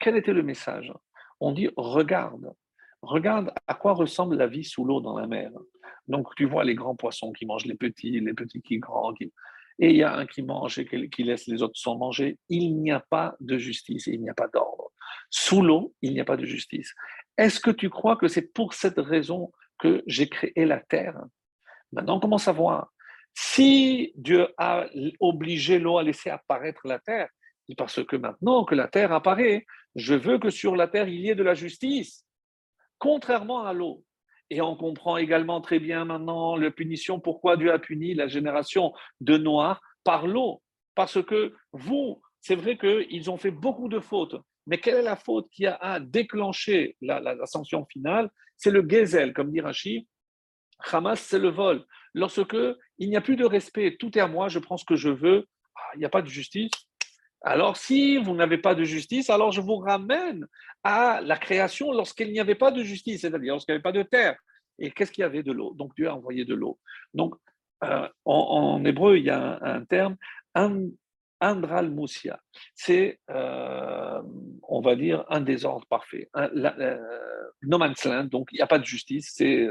[0.00, 0.92] Quel était le message?
[1.38, 2.52] On dit regarde,
[3.02, 5.50] regarde à quoi ressemble la vie sous l'eau dans la mer.
[6.08, 9.32] Donc tu vois les grands poissons qui mangent les petits, les petits qui grandissent.
[9.78, 12.38] Et il y a un qui mange et qui laisse les autres sans manger.
[12.50, 14.92] Il n'y a pas de justice il n'y a pas d'ordre.
[15.30, 16.94] Sous l'eau, il n'y a pas de justice.
[17.38, 21.18] Est-ce que tu crois que c'est pour cette raison que j'ai créé la terre?
[21.92, 22.92] Maintenant, on commence à voir.
[23.34, 24.86] Si Dieu a
[25.20, 27.28] obligé l'eau à laisser apparaître la terre,
[27.66, 31.20] c'est parce que maintenant que la terre apparaît, je veux que sur la terre, il
[31.20, 32.26] y ait de la justice,
[33.00, 34.04] contrairement à l'eau.
[34.50, 38.92] Et on comprend également très bien maintenant la punition, pourquoi Dieu a puni la génération
[39.20, 40.62] de Noirs par l'eau.
[40.94, 44.36] Parce que vous, c'est vrai qu'ils ont fait beaucoup de fautes,
[44.66, 48.30] mais quelle est la faute qui a déclenché la, la, sanction finale?
[48.56, 50.06] C'est le gezel, comme dit Rachid,
[50.92, 51.84] Hamas, c'est le vol.
[52.14, 52.56] Lorsque
[52.98, 55.10] il n'y a plus de respect, tout est à moi, je prends ce que je
[55.10, 55.46] veux,
[55.76, 56.72] ah, il n'y a pas de justice.
[57.42, 60.46] Alors, si vous n'avez pas de justice, alors je vous ramène
[60.84, 64.02] à la création lorsqu'il n'y avait pas de justice, c'est-à-dire lorsqu'il n'y avait pas de
[64.02, 64.36] terre.
[64.78, 65.74] Et qu'est-ce qu'il y avait de l'eau?
[65.74, 66.78] Donc, Dieu a envoyé de l'eau.
[67.14, 67.34] Donc,
[67.84, 70.16] euh, en, hébreu, il y a un, terme,
[71.40, 72.40] Andral Moussia.
[72.74, 74.22] C'est, euh,
[74.68, 76.28] on va dire, un désordre parfait.
[76.34, 76.98] Un, euh,
[77.62, 79.68] no man's land, donc il n'y a pas de justice, c'est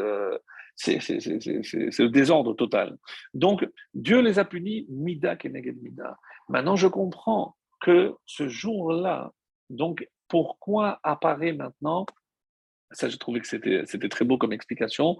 [0.79, 2.97] c'est le désordre total.
[3.33, 6.17] Donc, Dieu les a punis, Mida Keneged Mida.
[6.47, 9.31] Maintenant, je comprends que ce jour-là,
[9.69, 12.05] donc, pourquoi apparaît maintenant,
[12.91, 15.17] ça j'ai trouvé que c'était très beau comme explication,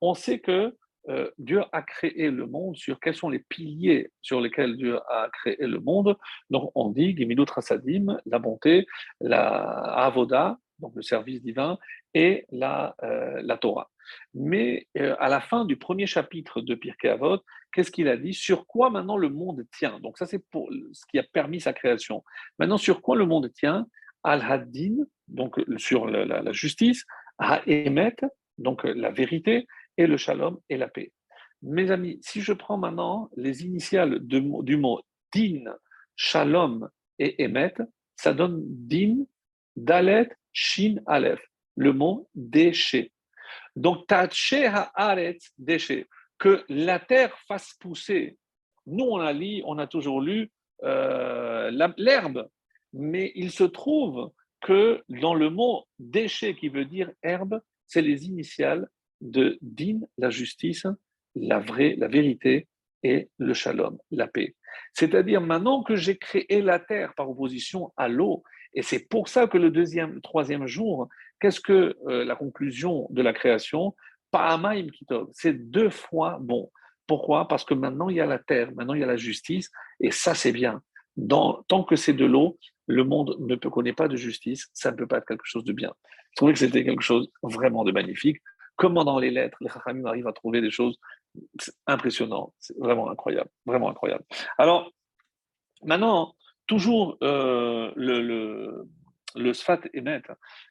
[0.00, 0.76] On sait que
[1.08, 5.28] euh, Dieu a créé le monde sur quels sont les piliers sur lesquels Dieu a
[5.32, 6.16] créé le monde.
[6.50, 8.86] Donc on dit Gimilut Rasadim, la bonté,
[9.20, 9.60] la
[10.06, 11.78] Avoda, donc le service divin,
[12.14, 13.90] et la, euh, la Torah.
[14.32, 17.40] Mais euh, à la fin du premier chapitre de Pirkei Avot,
[17.74, 18.32] qu'est-ce qu'il a dit?
[18.32, 19.98] Sur quoi maintenant le monde tient?
[20.00, 20.42] Donc ça, c'est
[20.92, 22.24] ce qui a permis sa création.
[22.58, 23.86] Maintenant, sur quoi le monde tient?
[24.22, 27.04] Al-Haddin, donc sur la, justice,
[27.38, 28.16] Ha-Emet,
[28.56, 29.66] donc la vérité,
[29.96, 31.12] et le Shalom et la paix.
[31.62, 35.02] Mes amis, si je prends maintenant les initiales du mot
[35.32, 35.64] Din,
[36.16, 37.74] Shalom et Emet,
[38.16, 39.24] ça donne Din,
[39.76, 41.44] Dalet, Shin, Aleph
[41.76, 43.10] le mot déchet.
[43.76, 46.06] Donc, Taché haaret déchet,
[46.44, 48.36] que la terre fasse pousser.
[48.86, 50.50] Nous, on a lu, on a toujours lu
[50.82, 52.50] euh, l'herbe,
[52.92, 54.30] mais il se trouve
[54.60, 58.86] que dans le mot déchet qui veut dire herbe, c'est les initiales
[59.22, 60.86] de din, la justice,
[61.34, 62.68] la vraie, la vérité,
[63.02, 64.54] et le shalom, la paix.
[64.92, 68.42] C'est-à-dire maintenant que j'ai créé la terre par opposition à l'eau,
[68.74, 71.08] et c'est pour ça que le deuxième, troisième jour,
[71.44, 73.94] Qu'est-ce que euh, la conclusion de la création?
[74.92, 76.70] Kitov, c'est deux fois bon.
[77.06, 77.48] Pourquoi?
[77.48, 79.70] Parce que maintenant il y a la terre, maintenant il y a la justice,
[80.00, 80.82] et ça c'est bien.
[81.28, 84.96] tant que c'est de l'eau, le monde ne peut, connaît pas de justice, ça ne
[84.96, 85.92] peut pas être quelque chose de bien.
[86.30, 88.38] Je trouvais que c'était quelque chose vraiment de magnifique?
[88.76, 90.98] Comment dans les lettres, les Chachamim arrivent à trouver des choses
[91.86, 92.52] impressionnantes.
[92.58, 94.24] C'est vraiment incroyable, vraiment incroyable.
[94.58, 94.90] Alors,
[95.84, 96.34] maintenant,
[96.66, 98.88] toujours euh, le
[99.52, 100.22] Sfat Emet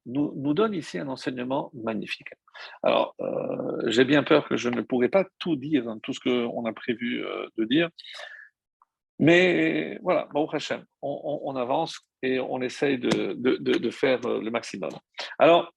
[0.05, 2.33] nous, nous donne ici un enseignement magnifique.
[2.81, 6.65] Alors, euh, j'ai bien peur que je ne pourrai pas tout dire tout ce qu'on
[6.65, 7.89] a prévu euh, de dire.
[9.19, 14.49] Mais voilà, Hashem, on, on, avance et on essaye de, de, de, faire euh, le
[14.49, 14.91] maximum.
[15.37, 15.71] Alors,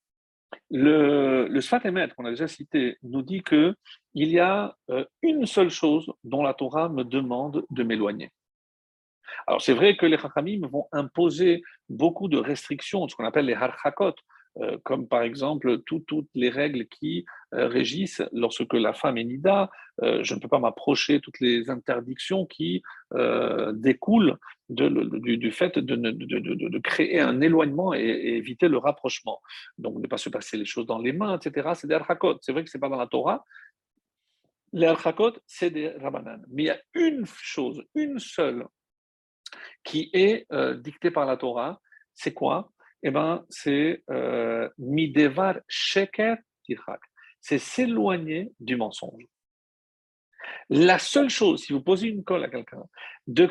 [0.70, 3.74] le, le Sfat Emet, qu'on a déjà cité, nous dit qu'il
[4.14, 4.74] y a
[5.22, 8.30] une seule chose dont la Torah me demande de m'éloigner.
[9.46, 13.54] Alors c'est vrai que les Chachamim vont imposer beaucoup de restrictions, ce qu'on appelle les
[13.54, 14.14] harchakot,
[14.58, 19.70] euh, comme par exemple toutes les règles qui euh, régissent lorsque la femme est nida,
[20.02, 22.82] euh, je ne peux pas m'approcher, toutes les interdictions qui
[23.72, 24.38] découlent
[24.70, 29.40] du, fait de, créer un éloignement et, éviter le rapprochement.
[29.78, 31.70] Donc ne pas se passer les choses dans les mains, etc.
[31.74, 32.38] C'est des harchakot.
[32.40, 33.44] C'est vrai que ce n'est pas dans la Torah.
[34.72, 36.42] Les harchakot, c'est des rabbanan.
[36.50, 38.66] Mais il y a une chose, une seule
[39.84, 41.80] qui est euh, dicté par la Torah,
[42.14, 42.72] c'est quoi?
[43.02, 46.38] Eh bien, c'est euh, midevar sheker
[47.40, 49.24] C'est s'éloigner du mensonge.
[50.70, 52.84] La seule chose, si vous posez une colle à quelqu'un,
[53.26, 53.48] de,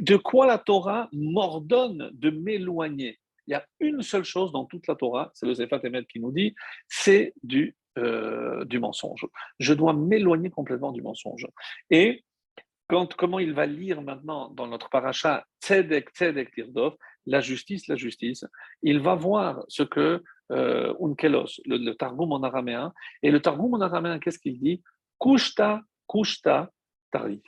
[0.00, 3.18] de quoi la Torah m'ordonne de m'éloigner?
[3.46, 6.20] Il y a une seule chose dans toute la Torah, c'est le Zephat Emet qui
[6.20, 6.54] nous dit,
[6.88, 9.26] c'est du, euh, du mensonge.
[9.58, 11.46] Je dois m'éloigner complètement du mensonge.
[11.90, 12.24] Et
[12.88, 17.96] quand, comment il va lire maintenant dans notre paracha Tzedek, Tzedek, Tirdov, la justice, la
[17.96, 18.44] justice,
[18.82, 20.22] il va voir ce que
[20.52, 24.82] euh, Unkelos, le, Targum en araméen, et le Targum en araméen, qu'est-ce qu'il dit?
[25.18, 26.70] Kushta, Kushta,
[27.10, 27.42] Tarif.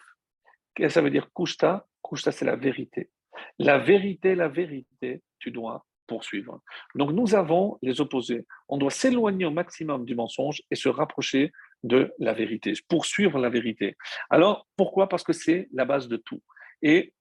[0.74, 1.87] Qu'est-ce que ça veut dire Kushta?
[2.03, 3.11] Kushta, c'est la vérité.
[3.59, 6.61] La vérité, la vérité, tu dois poursuivre.
[6.95, 8.47] Donc nous avons les opposés.
[8.68, 11.53] On doit s'éloigner au maximum du mensonge et se rapprocher
[11.83, 13.97] de la vérité, poursuivre la vérité.
[14.31, 15.09] Alors pourquoi?
[15.09, 16.43] Parce que c'est la base de tout.
[16.83, 17.12] Et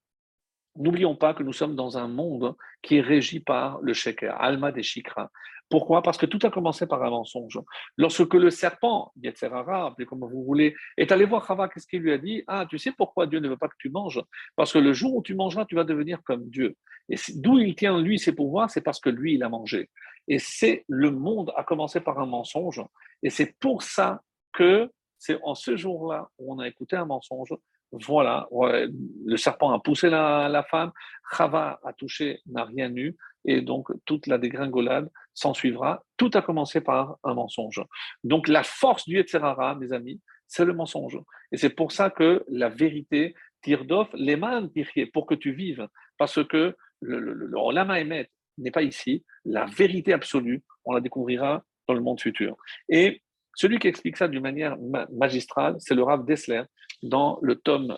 [0.76, 4.72] n'oublions pas que nous sommes dans un monde qui est régi par le sheker, alma
[4.72, 5.32] des chikra.
[5.70, 6.04] Pourquoi?
[6.04, 7.60] Parce que tout a commencé par un mensonge.
[7.98, 12.12] Lorsque le serpent, Yetzerara, appelez comme vous voulez, est allé voir Chava, qu'est-ce qu'il lui
[12.12, 12.44] a dit?
[12.48, 14.22] Ah, tu sais pourquoi Dieu ne veut pas que tu manges?
[14.56, 16.76] Parce que le jour où tu mangeras, tu vas devenir comme Dieu.
[17.10, 19.90] Et d'où il tient, lui, ses pouvoirs, c'est parce que lui, il a mangé.
[20.28, 22.84] Et c'est le monde a commencé par un mensonge.
[23.24, 24.22] Et c'est pour ça
[24.56, 27.54] que c'est en ce jour-là où on a écouté un mensonge.
[27.92, 30.92] Voilà, le serpent a poussé la, la femme,
[31.32, 36.04] Chava a touché, n'a rien eu, et donc toute la dégringolade s'en suivra.
[36.18, 37.82] Tout a commencé par un mensonge.
[38.24, 41.20] Donc la force du Yetzerara, mes amis, c'est le mensonge.
[41.52, 44.68] Et c'est pour ça que la vérité, tire d'off, les mains
[45.14, 45.88] pour que tu vives.
[46.18, 48.26] Parce que le, le, le,
[48.58, 49.24] n'est pas ici.
[49.46, 52.58] La vérité absolue, on la découvrira dans le monde futur.
[52.90, 53.22] Et
[53.56, 54.78] celui qui explique ça d'une manière
[55.12, 56.64] magistrale, c'est le Rav Dessler
[57.04, 57.98] dans le tome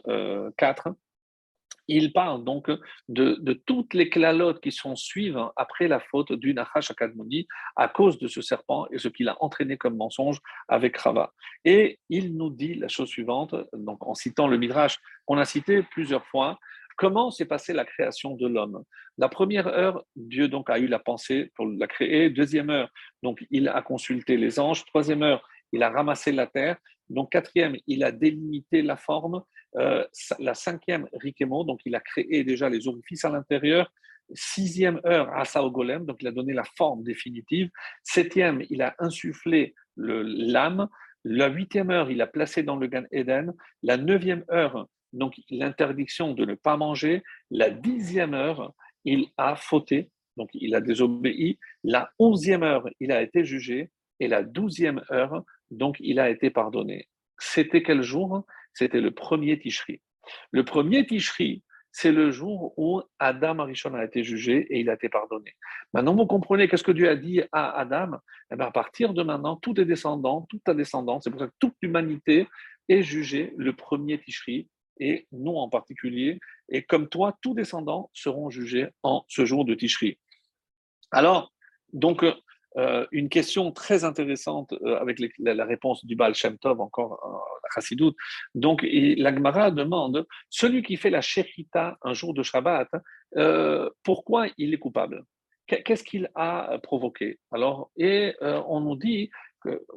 [0.58, 0.92] 4 euh,
[1.88, 2.70] il parle donc
[3.08, 8.20] de, toutes les clalotes qui sont suivies après la faute du Nahash Akadmoni à cause
[8.20, 11.34] de ce serpent et ce qu'il a entraîné comme mensonge avec Rava.
[11.64, 13.56] Et il nous dit la chose suivante,
[14.02, 16.60] en citant le Midrash qu'on a cité plusieurs fois,
[16.98, 18.84] comment s'est passée la création de l'homme?
[19.18, 22.30] La première heure, Dieu donc a eu la pensée pour la créer.
[22.30, 22.90] Deuxième heure,
[23.24, 24.84] donc il a consulté les anges.
[24.86, 26.78] Troisième heure, il a ramassé la terre.
[27.10, 29.42] Donc quatrième, il a délimité la forme.
[29.78, 30.06] Euh,
[30.40, 33.92] la cinquième, Rikemo, donc il a créé déjà les orifices à l'intérieur.
[34.34, 37.70] Sixième heure, Asa Golem, donc il a donné la forme définitive.
[38.04, 40.90] Septième, il a insufflé l'âme.
[41.24, 43.54] La huitième heure, il a placé dans le Gan Eden.
[43.84, 44.88] La neuvième heure,
[45.18, 47.24] donc l'interdiction de ne pas manger.
[47.52, 51.60] La dixième heure, il a fauté, donc il a désobéi.
[51.84, 53.90] La onzième heure, il a été jugé.
[54.20, 57.08] Et la douzième heure, donc il a été pardonné.
[57.38, 58.46] C'était quel jour?
[58.74, 60.02] C'était le premier Tishri.
[60.52, 64.94] Le premier Tishri, c'est le jour où Adam Arishon a été jugé et il a
[64.94, 65.56] été pardonné.
[65.94, 68.20] Maintenant, vous comprenez qu'est-ce que Dieu a dit à Adam?
[68.52, 71.48] Eh bien, À partir de maintenant, tous tes descendants, toute ta descendance, c'est pour ça
[71.48, 72.48] que toute l'humanité
[72.90, 74.68] est jugée le premier Tishri,
[75.00, 76.40] et nous en particulier.
[76.70, 80.18] Et comme toi, tous descendants seront jugés en ce jour de Tishri.
[81.12, 81.54] Alors,
[81.94, 82.24] donc,
[82.78, 87.60] euh, une question très intéressante euh, avec la, réponse du Baal Shem Tov, encore euh,
[87.64, 88.16] la.
[88.54, 92.90] Donc, l'Agmara demande celui qui fait la Sherita un jour de Shabbat,
[94.04, 95.24] pourquoi il est coupable?
[95.66, 97.40] Qu'est-ce qu'il a provoqué?
[97.52, 99.30] Alors, et on nous dit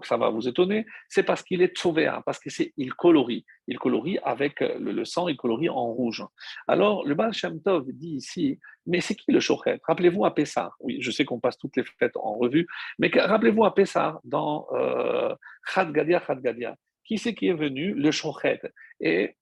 [0.03, 3.45] ça va vous étonner, c'est parce qu'il est sauvé, parce qu'il colorie.
[3.67, 6.25] Il colorie avec euh, le, sang, il colorie en rouge.
[6.67, 9.81] Alors, le Baal Shem Tov dit ici, mais c'est qui le Shochet?
[9.87, 10.73] Rappelez-vous à Pessah.
[10.81, 12.67] Oui, je sais qu'on passe toutes les fêtes en revue,
[12.99, 15.35] mais rappelez-vous à Pessah, dans euh,
[15.77, 16.77] Gadia, Chad Gadia.
[17.05, 17.95] Qui c'est qui est venu?
[17.95, 18.61] Le Shochet.
[19.01, 19.37] Et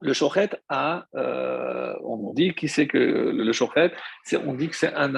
[0.00, 3.92] le Shochet a, euh, on dit qui c'est que le Shochet,
[4.44, 5.12] on dit que c'est un,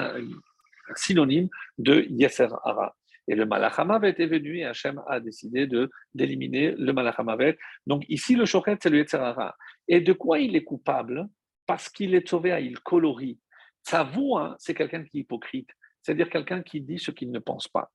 [0.95, 2.95] synonyme de Yesser Hara.
[3.29, 7.57] Et le Malachamavet est venu et Hachem a décidé de, d'éliminer le Malachamavet.
[7.85, 9.55] Donc ici, le Shochet, c'est le Yetzerara.
[9.87, 11.27] Et de quoi il est coupable?
[11.67, 13.39] Parce qu'il est sauvé, il colorie.
[13.83, 15.69] Sa voix, c'est quelqu'un qui est hypocrite.
[16.01, 17.91] C'est-à-dire quelqu'un qui dit ce qu'il ne pense pas.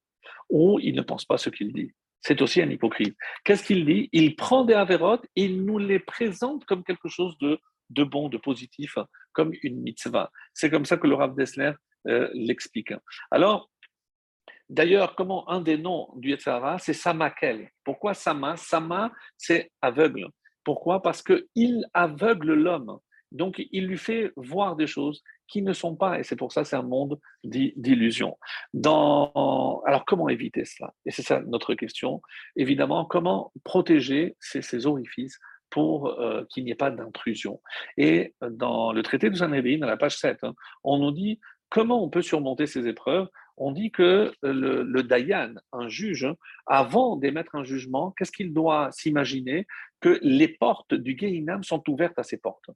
[0.49, 1.91] Ou il ne pense pas ce qu'il dit.
[2.21, 3.17] C'est aussi un hypocrite.
[3.45, 4.09] Qu'est-ce qu'il dit?
[4.13, 7.59] Il prend des avérotes, il nous les présente comme quelque chose de,
[7.91, 8.97] de bon, de positif,
[9.33, 10.31] comme une mitzvah.
[10.55, 11.73] C'est comme ça que le Rav Dessler
[12.07, 12.93] euh, l'explique.
[13.31, 13.71] Alors,
[14.69, 17.69] D'ailleurs, comment un des noms du Yetzara, c'est Samakel.
[17.85, 18.57] Pourquoi Sama?
[18.57, 20.29] Sama, c'est aveugle.
[20.65, 21.03] Pourquoi?
[21.03, 22.99] Parce qu'il aveugle l'homme.
[23.31, 26.65] Donc, il lui fait voir des choses qui ne sont pas, et c'est pour ça
[26.65, 28.39] c'est un monde d'illusions.
[28.85, 30.95] Alors, comment éviter cela?
[31.05, 32.23] Et c'est ça notre question.
[32.57, 35.39] Évidemment, comment protéger ces, orifices
[35.69, 37.61] pour euh, qu'il n'y ait pas d'intrusion?
[37.97, 40.55] Et dans le traité de Sanhedrin, à la page 7, hein,
[40.85, 45.89] on nous dit comment on peut surmonter ces épreuves on dit que le, Dayan, un
[45.89, 46.29] juge,
[46.67, 49.67] avant d'émettre un jugement, qu'est-ce qu'il doit s'imaginer?
[50.01, 52.71] Que les portes du Gehinam sont ouvertes à ses portes.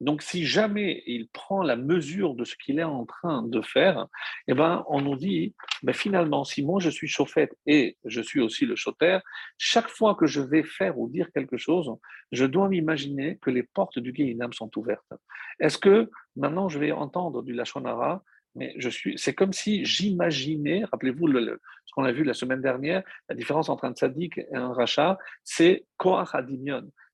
[0.00, 4.06] Donc, si jamais il prend la mesure de ce qu'il est en train de faire,
[4.46, 8.40] eh ben, on nous dit, mais finalement, si moi je suis chauffette et je suis
[8.40, 9.22] aussi le chauffeur,
[9.56, 11.90] chaque fois que je vais faire ou dire quelque chose,
[12.30, 15.14] je dois m'imaginer que les portes du Guéhinam sont ouvertes.
[15.60, 18.22] Est-ce que maintenant je vais entendre du Lachonara
[18.56, 23.02] mais je suis, c'est comme si j'imaginais, rappelez-vous ce qu'on a vu la semaine dernière,
[23.28, 26.32] la différence entre un tzaddik et un rachat, c'est Koach.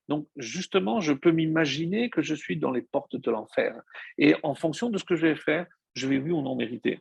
[0.09, 3.81] Donc, justement, je peux m'imaginer que je suis dans les portes de l'enfer.
[4.19, 7.01] Et en fonction de ce que je vais faire, je vais oui ou non mériter.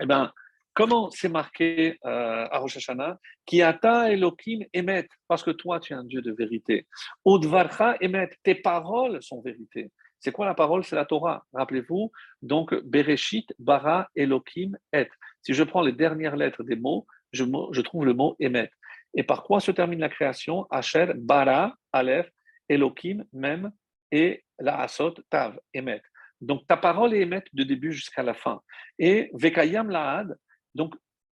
[0.00, 0.32] Eh bien,
[0.74, 3.18] comment c'est marqué euh, à Rosh Hashanah?
[3.46, 6.86] Qui ata Elohim emet, parce que toi, tu es un Dieu de vérité.
[7.26, 9.90] Udvarcha emet, tes paroles sont vérité.
[10.20, 10.84] C'est quoi la parole?
[10.84, 11.44] C'est la Torah.
[11.52, 12.10] Rappelez-vous,
[12.42, 15.08] donc Bereshit, Bara, Elohim, Et.
[15.42, 18.70] Si je prends les dernières lettres des mots, je, trouve le mot Emet.
[19.14, 20.66] Et par quoi se termine la création?
[20.70, 22.30] Asher, Bara, Aleph,
[22.68, 23.70] Elohim, Mem,
[24.10, 26.02] et la Asot, Tav, Emet.
[26.40, 28.60] Donc ta parole est Emet de début jusqu'à la fin.
[28.98, 30.36] Et Vekayam Laad,
[30.74, 30.94] donc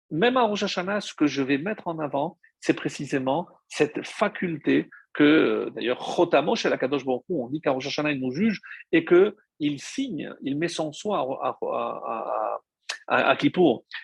[0.10, 4.89] même à Rosh Hashanah, ce que je vais mettre en avant, c'est précisément cette faculté
[5.14, 8.62] que, d'ailleurs, Chotamo chez la Kadosh Baruch on dit qu'à Rosh Hashanah, il nous juge
[8.93, 12.62] et qu'il signe, il met son sceau à, à, à.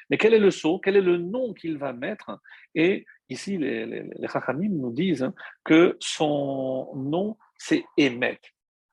[0.10, 0.80] Mais quel est le sceau?
[0.80, 2.41] Quel est le nom qu'il va mettre?
[2.76, 5.32] Et ici, les, les, les nous disent
[5.64, 8.39] que son nom, c'est Emet.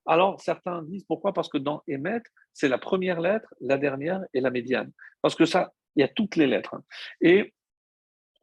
[0.06, 1.32] Alors, certains disent pourquoi?
[1.32, 4.92] Parce que dans Emet, c'est la première lettre, la dernière et la médiane.
[5.20, 6.76] Parce que ça, il y a toutes les lettres.
[7.20, 7.52] Et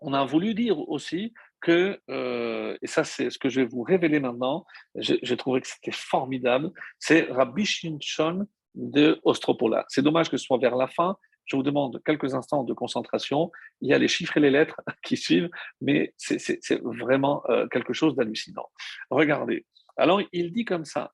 [0.02, 3.84] on a voulu dire aussi que, euh, et ça c'est ce que je vais vous
[3.84, 9.86] révéler maintenant, j'ai trouvé que c'était formidable, c'est Rabbi Shinshon de Ostropola.
[9.89, 13.52] C'est dommage que ce soit vers la fin, je vous demande quelques instants de concentration.
[13.82, 15.49] Il y a les chiffres et les lettres qui suivent,
[15.82, 18.70] mais c'est vraiment euh, quelque chose d'hallucinant.
[19.10, 19.66] Regardez.
[19.97, 21.12] Alors, il dit comme ça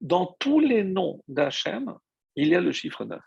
[0.00, 1.94] dans tous les noms d'Hachem,
[2.34, 3.20] il y a le chiffre 9.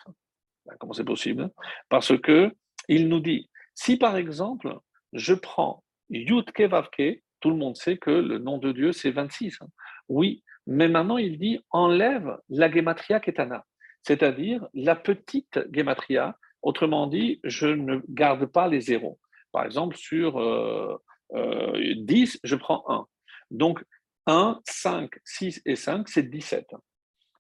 [0.66, 1.50] Ben, comment c'est possible?
[1.90, 2.54] Parce que
[2.88, 4.78] il nous dit si par exemple,
[5.14, 9.60] je prends Yudke Vavke, tout le monde sait que le nom de Dieu c'est 26.
[10.08, 13.66] Oui, mais maintenant il dit enlève la gematria ketana
[14.04, 16.38] c'est-à-dire la petite gematria.
[16.62, 19.20] Autrement dit, je ne garde pas les zéros.
[19.52, 20.98] Par exemple, sur euh,
[21.34, 23.08] 10, euh, je prends 1.
[23.52, 23.84] Donc,
[24.28, 26.68] 1, 5, 6 et 5, c'est 17.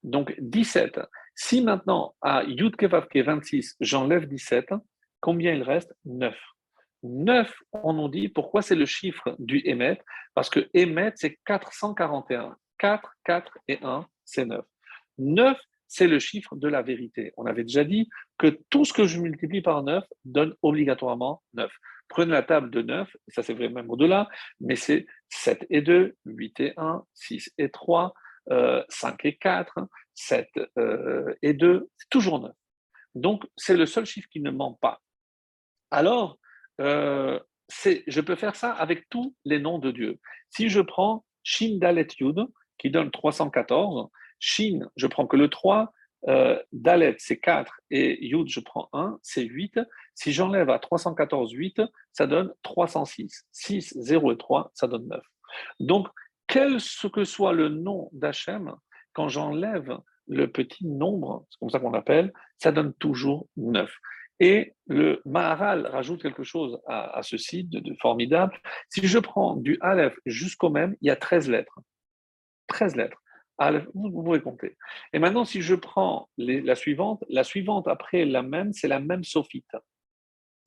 [0.03, 1.01] Donc, 17.
[1.35, 4.69] Si maintenant, à Yudkevavke 26, j'enlève 17,
[5.19, 5.93] combien il reste?
[6.05, 6.33] 9.
[7.03, 10.01] 9, on nous dit, pourquoi c'est le chiffre du Emet
[10.33, 12.55] Parce que Emet, c'est 441.
[12.77, 14.65] 4, 4 et 1, c'est 9.
[15.17, 17.33] 9, c'est le chiffre de la vérité.
[17.35, 21.71] On avait déjà dit que tout ce que je multiplie par 9 donne obligatoirement 9.
[22.07, 24.29] Prenez la table de 9, ça c'est vrai même au-delà,
[24.61, 28.13] mais c'est 7 et 2, 8 et 1, 6 et 3,
[28.47, 28.83] 5 euh,
[29.23, 29.75] et 4,
[30.15, 32.51] 7 euh, et 2, c'est toujours 9.
[33.15, 35.01] Donc c'est le seul chiffre qui ne ment pas.
[35.91, 36.39] Alors,
[36.79, 37.39] euh,
[38.07, 40.19] je peux faire ça avec tous les noms de Dieu.
[40.49, 42.45] Si je prends Shin Dalet Yud,
[42.77, 44.09] qui donne 314,
[44.39, 45.93] Shin, je prends que le 3.
[46.27, 47.71] Euh, Dalet, c'est 4.
[47.91, 49.79] Et Yud, je prends 1, c'est 8.
[50.15, 53.45] Si j'enlève à 314, 8, ça donne 306.
[53.51, 55.21] 6, 0 et 3, ça donne 9.
[55.79, 56.07] Donc,
[56.47, 56.77] quel
[57.13, 58.73] que soit le nom d'Hachem,
[59.13, 63.91] quand j'enlève le petit nombre, c'est comme ça qu'on l'appelle, ça donne toujours 9.
[64.39, 68.57] Et le Maharal rajoute quelque chose à, ceci de, formidable.
[68.89, 71.79] Si je prends du Aleph jusqu'au même, il y a 13 lettres.
[72.67, 73.21] 13 lettres
[73.93, 74.77] vous, pouvez compter.
[75.13, 79.23] Et maintenant, si je prends la suivante, la suivante après la même, c'est la même
[79.23, 79.75] sophite.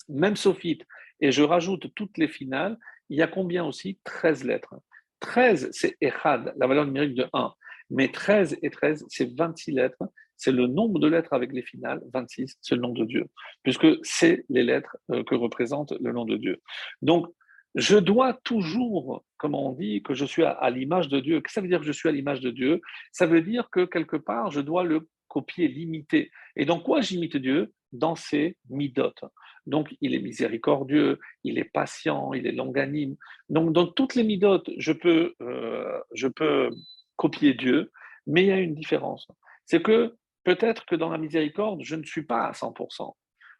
[0.08, 0.84] Même sophite.
[1.20, 2.76] Et je rajoute toutes les finales.
[3.08, 3.98] Il y a combien aussi?
[4.04, 4.74] 13 lettres.
[5.20, 7.54] 13, c'est Echad, la valeur numérique de 1.
[7.90, 10.02] Mais 13 et 13, c'est 26 lettres.
[10.42, 12.02] C'est le nombre de lettres avec les finales.
[12.12, 13.26] 26, c'est le nom de Dieu.
[13.62, 16.60] Puisque c'est les lettres euh, que représente le nom de Dieu.
[17.00, 17.28] Donc,
[17.76, 21.40] je dois toujours, comme on dit, que je suis à, l'image de Dieu.
[21.40, 22.80] Qu'est-ce que ça veut dire que je suis à l'image de Dieu
[23.12, 26.32] Ça veut dire que quelque part, je dois le copier, l'imiter.
[26.56, 27.72] Et dans quoi j'imite Dieu?
[27.92, 29.24] Dans ses midotes.
[29.66, 33.14] Donc, il est miséricordieux, il est patient, il est longanime.
[33.48, 36.70] Donc, dans toutes les midotes, je peux, euh, je peux
[37.14, 37.92] copier Dieu,
[38.26, 39.28] mais il y a une différence.
[39.66, 43.14] C'est que peut-être que dans la miséricorde, je ne suis pas à 100%.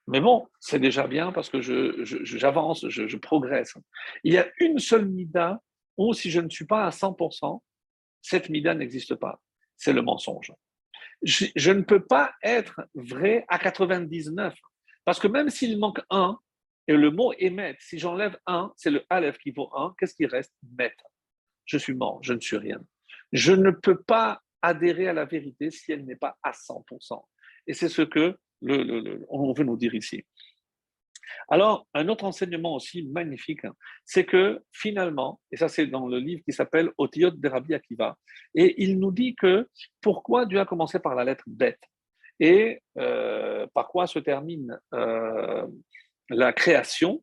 [0.08, 3.74] Mais bon, c'est déjà bien parce que j'avance, je, je, progresse.
[4.24, 5.60] Il y a une seule mida
[5.96, 7.60] où si je ne suis pas à 100%,
[8.20, 9.40] cette mida n'existe pas.
[9.76, 10.52] C'est le mensonge.
[11.22, 14.54] Je, ne peux pas être vrai à 99
[15.04, 16.38] parce que même s'il manque un,
[16.88, 20.26] et le mot émet, si j'enlève un, c'est le aleph qui vaut un, qu'est-ce qui
[20.26, 20.52] reste?
[20.78, 20.94] Met.
[21.64, 22.80] Je suis mort, je ne suis rien.
[23.32, 27.24] Je ne peux pas adhérer à la vérité si elle n'est pas à 100%.
[27.66, 28.38] Et c'est ce que
[29.28, 30.24] on veut nous dire ici.
[31.48, 36.18] Alors, un autre enseignement aussi magnifique, hein, c'est que finalement, et ça c'est dans le
[36.18, 38.16] livre qui s'appelle Otiyot de Rabbi Akiva,
[38.54, 39.68] et il nous dit que
[40.00, 41.80] pourquoi Dieu a commencé par la lettre bête
[42.38, 45.66] et euh, par quoi se termine euh,
[46.28, 47.22] la création,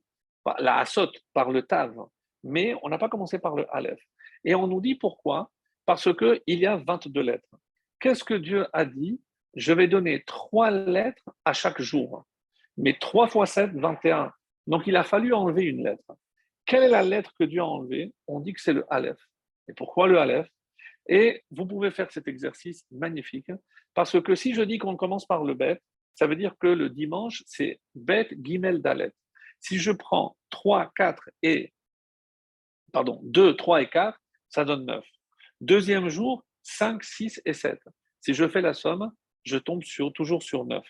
[0.60, 1.96] la asot par le tav,
[2.44, 4.02] mais on n'a pas commencé par le aleph.
[4.44, 5.52] Et on nous dit pourquoi
[5.90, 7.50] Parce qu'il y a 22 lettres.
[8.00, 9.20] Qu'est-ce que Dieu a dit?
[9.56, 12.28] Je vais donner trois lettres à chaque jour
[12.78, 14.32] mais 3 fois 7, 21.
[14.68, 16.16] Donc il a fallu enlever une lettre.
[16.64, 18.14] Quelle est la lettre que Dieu a enlevée?
[18.28, 19.18] On dit que c'est le Aleph.
[19.68, 20.48] Et pourquoi le Aleph?
[21.08, 23.52] Et vous pouvez faire cet exercice magnifique,
[23.96, 25.82] parce que si je dis qu'on commence par le Bet,
[26.14, 29.12] ça veut dire que le dimanche, c'est Bet, Gimel, Dalet.
[29.60, 31.74] Si je prends 3, 4 et.
[32.94, 35.04] Pardon, 2, 3 et 4, ça donne 9.
[35.62, 37.80] Deuxième jour, 5, 6 et 7.
[38.22, 39.12] Si je fais la somme,
[39.44, 39.82] je tombe
[40.14, 40.84] toujours sur 9.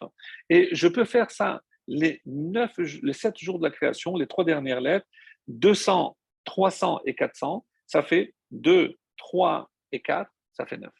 [0.49, 4.43] Et je peux faire ça les, neuf, les sept jours de la création, les trois
[4.43, 5.07] dernières lettres,
[5.47, 6.15] 200,
[6.45, 10.91] 300 et 400, ça fait 2, 3 et 4, ça fait 9.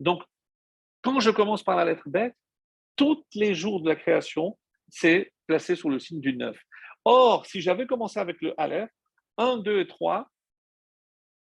[0.00, 0.22] Donc,
[1.02, 2.34] quand je commence par la lettre bête,
[2.96, 4.58] tous les jours de la création,
[4.88, 6.56] c'est placé sous le signe du 9.
[7.04, 8.90] Or, si j'avais commencé avec le Aleph,
[9.36, 10.28] 1, 2 et 3,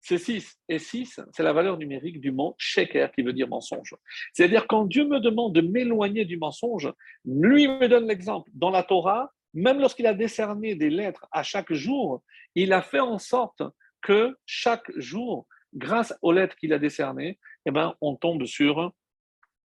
[0.05, 0.59] c'est 6.
[0.69, 3.95] Et 6, c'est la valeur numérique du mot sheker, qui veut dire mensonge.
[4.33, 6.93] C'est-à-dire, quand Dieu me demande de m'éloigner du mensonge,
[7.25, 8.47] lui me donne l'exemple.
[8.53, 12.21] Dans la Torah, même lorsqu'il a décerné des lettres à chaque jour,
[12.53, 13.63] il a fait en sorte
[14.03, 18.93] que chaque jour, grâce aux lettres qu'il a décernées, eh ben, on tombe sur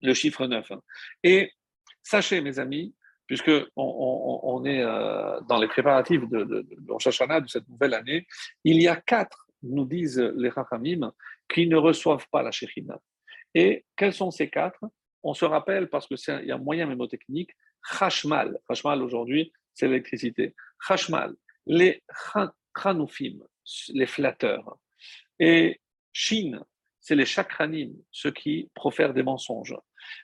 [0.01, 0.69] le chiffre 9.
[1.23, 1.49] Et
[2.03, 2.93] sachez, mes amis,
[3.25, 8.27] puisque on, est euh, dans les préparatifs de, de, de, de cette nouvelle année,
[8.65, 11.11] il y a quatre nous disent les Rachamim,
[11.47, 12.99] qui ne reçoivent pas la Shekhinah.
[13.53, 14.84] Et quels sont ces quatre?
[15.24, 17.51] On se rappelle, parce qu'il y a un moyen mémotechnique,
[17.84, 18.59] Chashmal.
[18.68, 20.53] Chashmal aujourd'hui, c'est l'électricité.
[20.80, 21.36] Chashmal,
[21.66, 22.03] les
[22.78, 23.39] Chanoufim,
[23.93, 24.78] les flatteurs.
[25.39, 26.63] Et Shin,
[26.99, 29.76] c'est les chakranim, ceux qui profèrent des mensonges.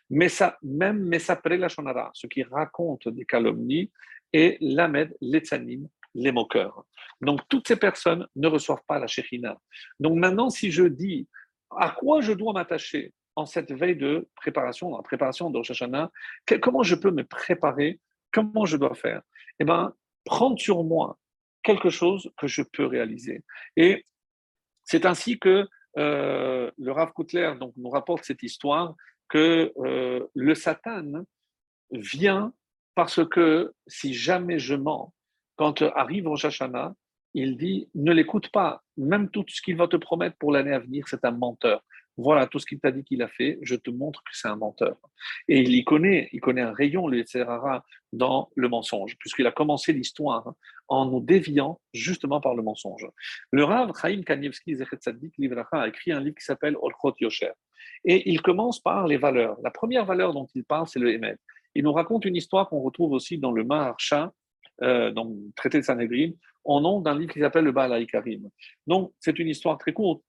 [0.09, 3.91] Mais ça, même Mesapré la Shonara, ceux qui racontent des calomnies.
[4.33, 6.85] Et Lamed, l'Etzanim, les moqueurs.
[7.21, 9.57] Donc, toutes ces personnes ne reçoivent pas la Shekhina.
[9.99, 11.27] Donc, maintenant, si je dis
[11.77, 15.71] à quoi je dois m'attacher en cette veille de préparation, dans la préparation de Rosh
[16.61, 17.99] comment je peux me préparer,
[18.31, 19.21] comment je dois faire?
[19.59, 19.93] Eh bien,
[20.25, 21.17] prendre sur moi
[21.63, 23.43] quelque chose que je peux réaliser.
[23.77, 24.05] Et
[24.83, 28.95] c'est ainsi que euh, le Rav Koutler donc, nous rapporte cette histoire
[29.29, 31.25] que euh, le Satan
[31.91, 32.53] vient
[32.95, 35.13] parce que si jamais je mens,
[35.61, 36.95] quand arrive Rosh Hashanah,
[37.35, 40.79] il dit ne l'écoute pas, même tout ce qu'il va te promettre pour l'année à
[40.79, 41.83] venir, c'est un menteur.
[42.17, 44.55] Voilà tout ce qu'il t'a dit qu'il a fait, je te montre que c'est un
[44.55, 44.97] menteur.
[45.47, 49.51] Et il y connaît, il connaît un rayon, le Serara, dans le mensonge, puisqu'il a
[49.51, 50.51] commencé l'histoire
[50.87, 53.07] en nous déviant justement par le mensonge.
[53.51, 57.51] Le Rav Chaim Kanievski a écrit un livre qui s'appelle Olchot Yosher.
[58.03, 59.57] Et il commence par les valeurs.
[59.63, 61.37] La première valeur dont il parle, c'est le Emet.
[61.75, 64.33] Il nous raconte une histoire qu'on retrouve aussi dans le Maharsha,
[64.81, 66.31] euh, le traité de Sanhedrin,
[66.63, 68.49] au nom d'un livre qui s'appelle le Baal Karim.
[68.87, 70.23] Donc, c'est une histoire très courte.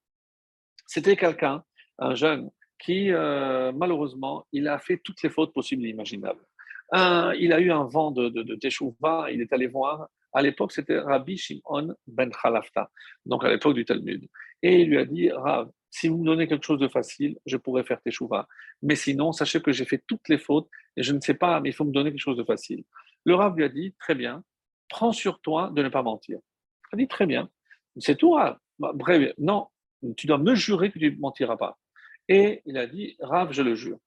[0.85, 1.63] C'était quelqu'un,
[1.99, 2.49] un jeune,
[2.79, 6.43] qui, euh, malheureusement, il a fait toutes les fautes possibles et imaginables.
[6.93, 8.57] il a eu un vent de, de,
[9.31, 10.07] il est allé voir.
[10.33, 12.89] À l'époque, c'était Rabbi Shimon ben Khalafta,
[13.25, 14.27] donc à l'époque du Talmud.
[14.63, 17.55] Et il lui a dit Rav, si vous me donnez quelque chose de facile, je
[17.55, 18.47] pourrais faire Teshuvah.
[18.81, 21.69] Mais sinon, sachez que j'ai fait toutes les fautes et je ne sais pas, mais
[21.69, 22.83] il faut me donner quelque chose de facile.
[23.25, 24.43] Le Rav lui a dit, très bien,
[24.89, 26.39] prends sur toi de ne pas mentir.
[26.91, 27.49] Il a dit, très bien,
[27.97, 28.57] c'est tout, Rav.
[28.79, 29.67] Bah, bref, non,
[30.17, 31.77] tu dois me jurer que tu ne mentiras pas.
[32.27, 33.97] Et il a dit, Rav, je le jure.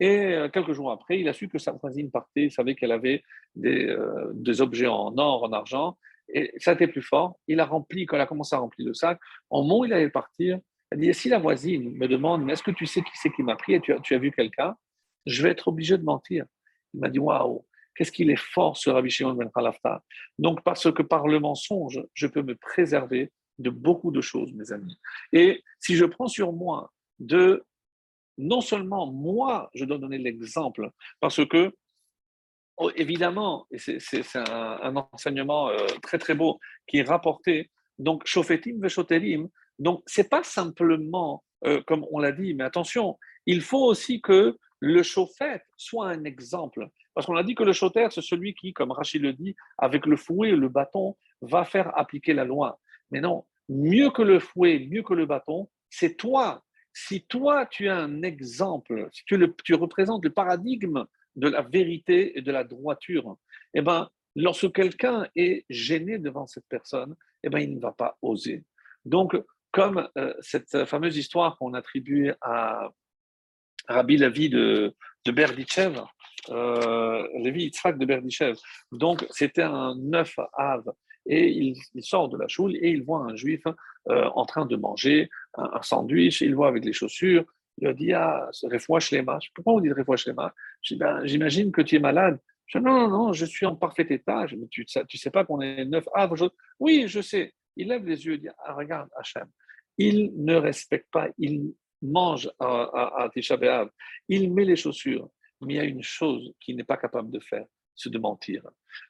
[0.00, 2.92] Et euh, quelques jours après, il a su que sa voisine partait, il savait qu'elle
[2.92, 3.22] avait
[3.54, 5.98] des, euh, des, objets en or, en argent,
[6.32, 7.38] et ça été plus fort.
[7.48, 9.18] Il a rempli, quand il a commencé à remplir le sac,
[9.50, 10.58] en moment où il allait partir,
[10.90, 13.56] a dit, si la voisine me demande, est-ce que tu sais qui c'est qui m'a
[13.56, 14.74] pris et tu as, tu as vu quelqu'un,
[15.26, 16.46] je vais être obligé de mentir.
[16.94, 17.64] Il m'a dit, waouh,
[18.00, 20.02] Qu'est-ce qu'il est fort, ce Rabbi Shimon ben Khalafta
[20.38, 24.72] Donc, parce que par le mensonge, je peux me préserver de beaucoup de choses, mes
[24.72, 24.98] amis.
[25.34, 27.62] Et si je prends sur moi de,
[28.38, 30.90] non seulement moi, je dois donner l'exemple,
[31.20, 31.74] parce que,
[32.78, 38.80] oh, évidemment, et c'est un, enseignement euh, très très beau qui est rapporté, donc, Shofetim
[38.80, 39.46] Veshoterim,
[39.78, 44.56] donc, c'est pas simplement, euh, comme on l'a dit, mais attention, il faut aussi que
[44.78, 46.88] le chauffette soit un exemple.
[47.14, 50.06] Parce qu'on a dit que le choter, c'est celui qui, comme Rachid le dit, avec
[50.06, 52.78] le fouet et le bâton, va faire appliquer la loi.
[53.10, 56.62] Mais non, mieux que le fouet, mieux que le bâton, c'est toi
[56.92, 61.04] si toi, tu as un exemple, si tu représentes le paradigme
[61.36, 63.36] de la vérité et de la droiture,
[63.74, 68.18] eh ben, lorsque quelqu'un est gêné devant cette personne, eh ben, il ne va pas
[68.22, 68.64] oser.
[69.04, 69.36] Donc,
[69.70, 72.88] comme euh, cette fameuse histoire qu'on attribue à
[73.88, 76.02] Rabbi Lavi de, de Berdichev,
[76.50, 78.56] euh, Lévi Yitzhak de Berdichev.
[78.92, 80.90] Donc, c'était un neuf ave.
[81.26, 83.62] Et il, sort de la choule et il voit un juif
[84.08, 86.40] euh, en train de manger un, sandwich.
[86.40, 87.44] Il voit avec les chaussures.
[87.78, 89.38] Il a dit Ah, Refoua Shlema.
[89.54, 90.54] Pourquoi on dit Refoua Shlema
[90.92, 92.38] ben, J'imagine que tu es malade.
[92.66, 94.46] Je non, non, non, je suis en parfait état.
[94.46, 96.32] Je, tu ne sais, pas qu'on est neuf ave.
[96.78, 97.52] oui, je sais.
[97.76, 99.48] Il lève les yeux et dit ah, Regarde, Hachem.
[99.98, 103.90] Il ne respecte pas, il mange à, à, à
[104.28, 105.28] il met les chaussures,
[105.60, 108.62] mais il y a une chose qu'il n'est pas capable de faire, c'est de mentir.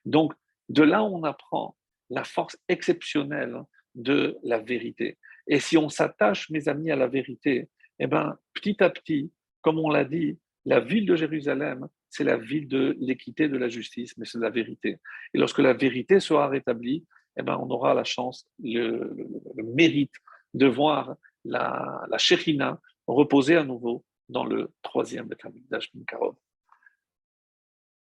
[0.05, 0.32] Donc,
[0.68, 1.77] de là, on apprend
[2.10, 3.62] la force exceptionnelle
[3.94, 5.18] de la vérité.
[5.47, 7.68] Et si on s'attache, mes amis, à la vérité,
[7.98, 9.32] eh ben, petit à petit,
[9.62, 13.68] comme on l'a dit, la ville de Jérusalem, c'est la ville de l'équité, de la
[13.68, 14.98] justice, mais c'est la vérité.
[15.35, 17.05] Et lorsque la vérité sera rétablie,
[17.36, 19.16] eh ben, on aura la chance, le,
[19.56, 20.14] mérite
[20.55, 21.14] de voir
[21.44, 26.36] la, la reposer à nouveau dans le troisième Betamikdash Minkarov.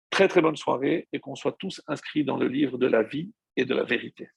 [0.09, 3.33] Très très bonne soirée et qu'on soit tous inscrits dans le livre de la vie
[3.55, 4.29] et de la vérité.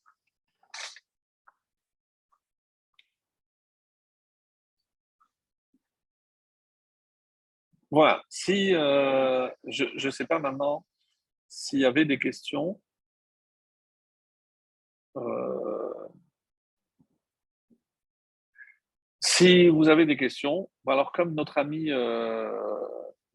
[7.90, 10.84] Voilà, si euh, je ne sais pas maintenant
[11.48, 12.80] s'il y avait des questions.
[15.16, 15.75] Euh,
[19.26, 22.48] si vous avez des questions, alors comme notre ami euh,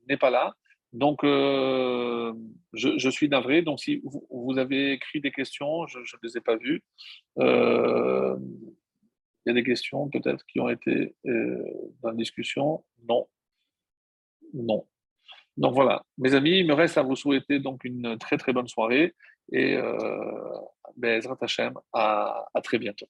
[0.07, 0.55] n'est pas là,
[0.93, 3.61] donc je, suis navré.
[3.61, 6.83] Donc si vous, avez écrit des questions, je ne les ai pas vues.
[7.37, 7.43] il
[9.45, 12.83] y a des questions peut-être qui ont été dans la discussion?
[13.07, 13.27] Non,
[14.53, 14.85] non.
[15.57, 18.67] Donc voilà, mes amis, il me reste à vous souhaiter donc une très très bonne
[18.67, 19.13] soirée
[19.51, 20.57] et euh,
[20.95, 21.21] ben,
[21.93, 23.07] à, à très bientôt.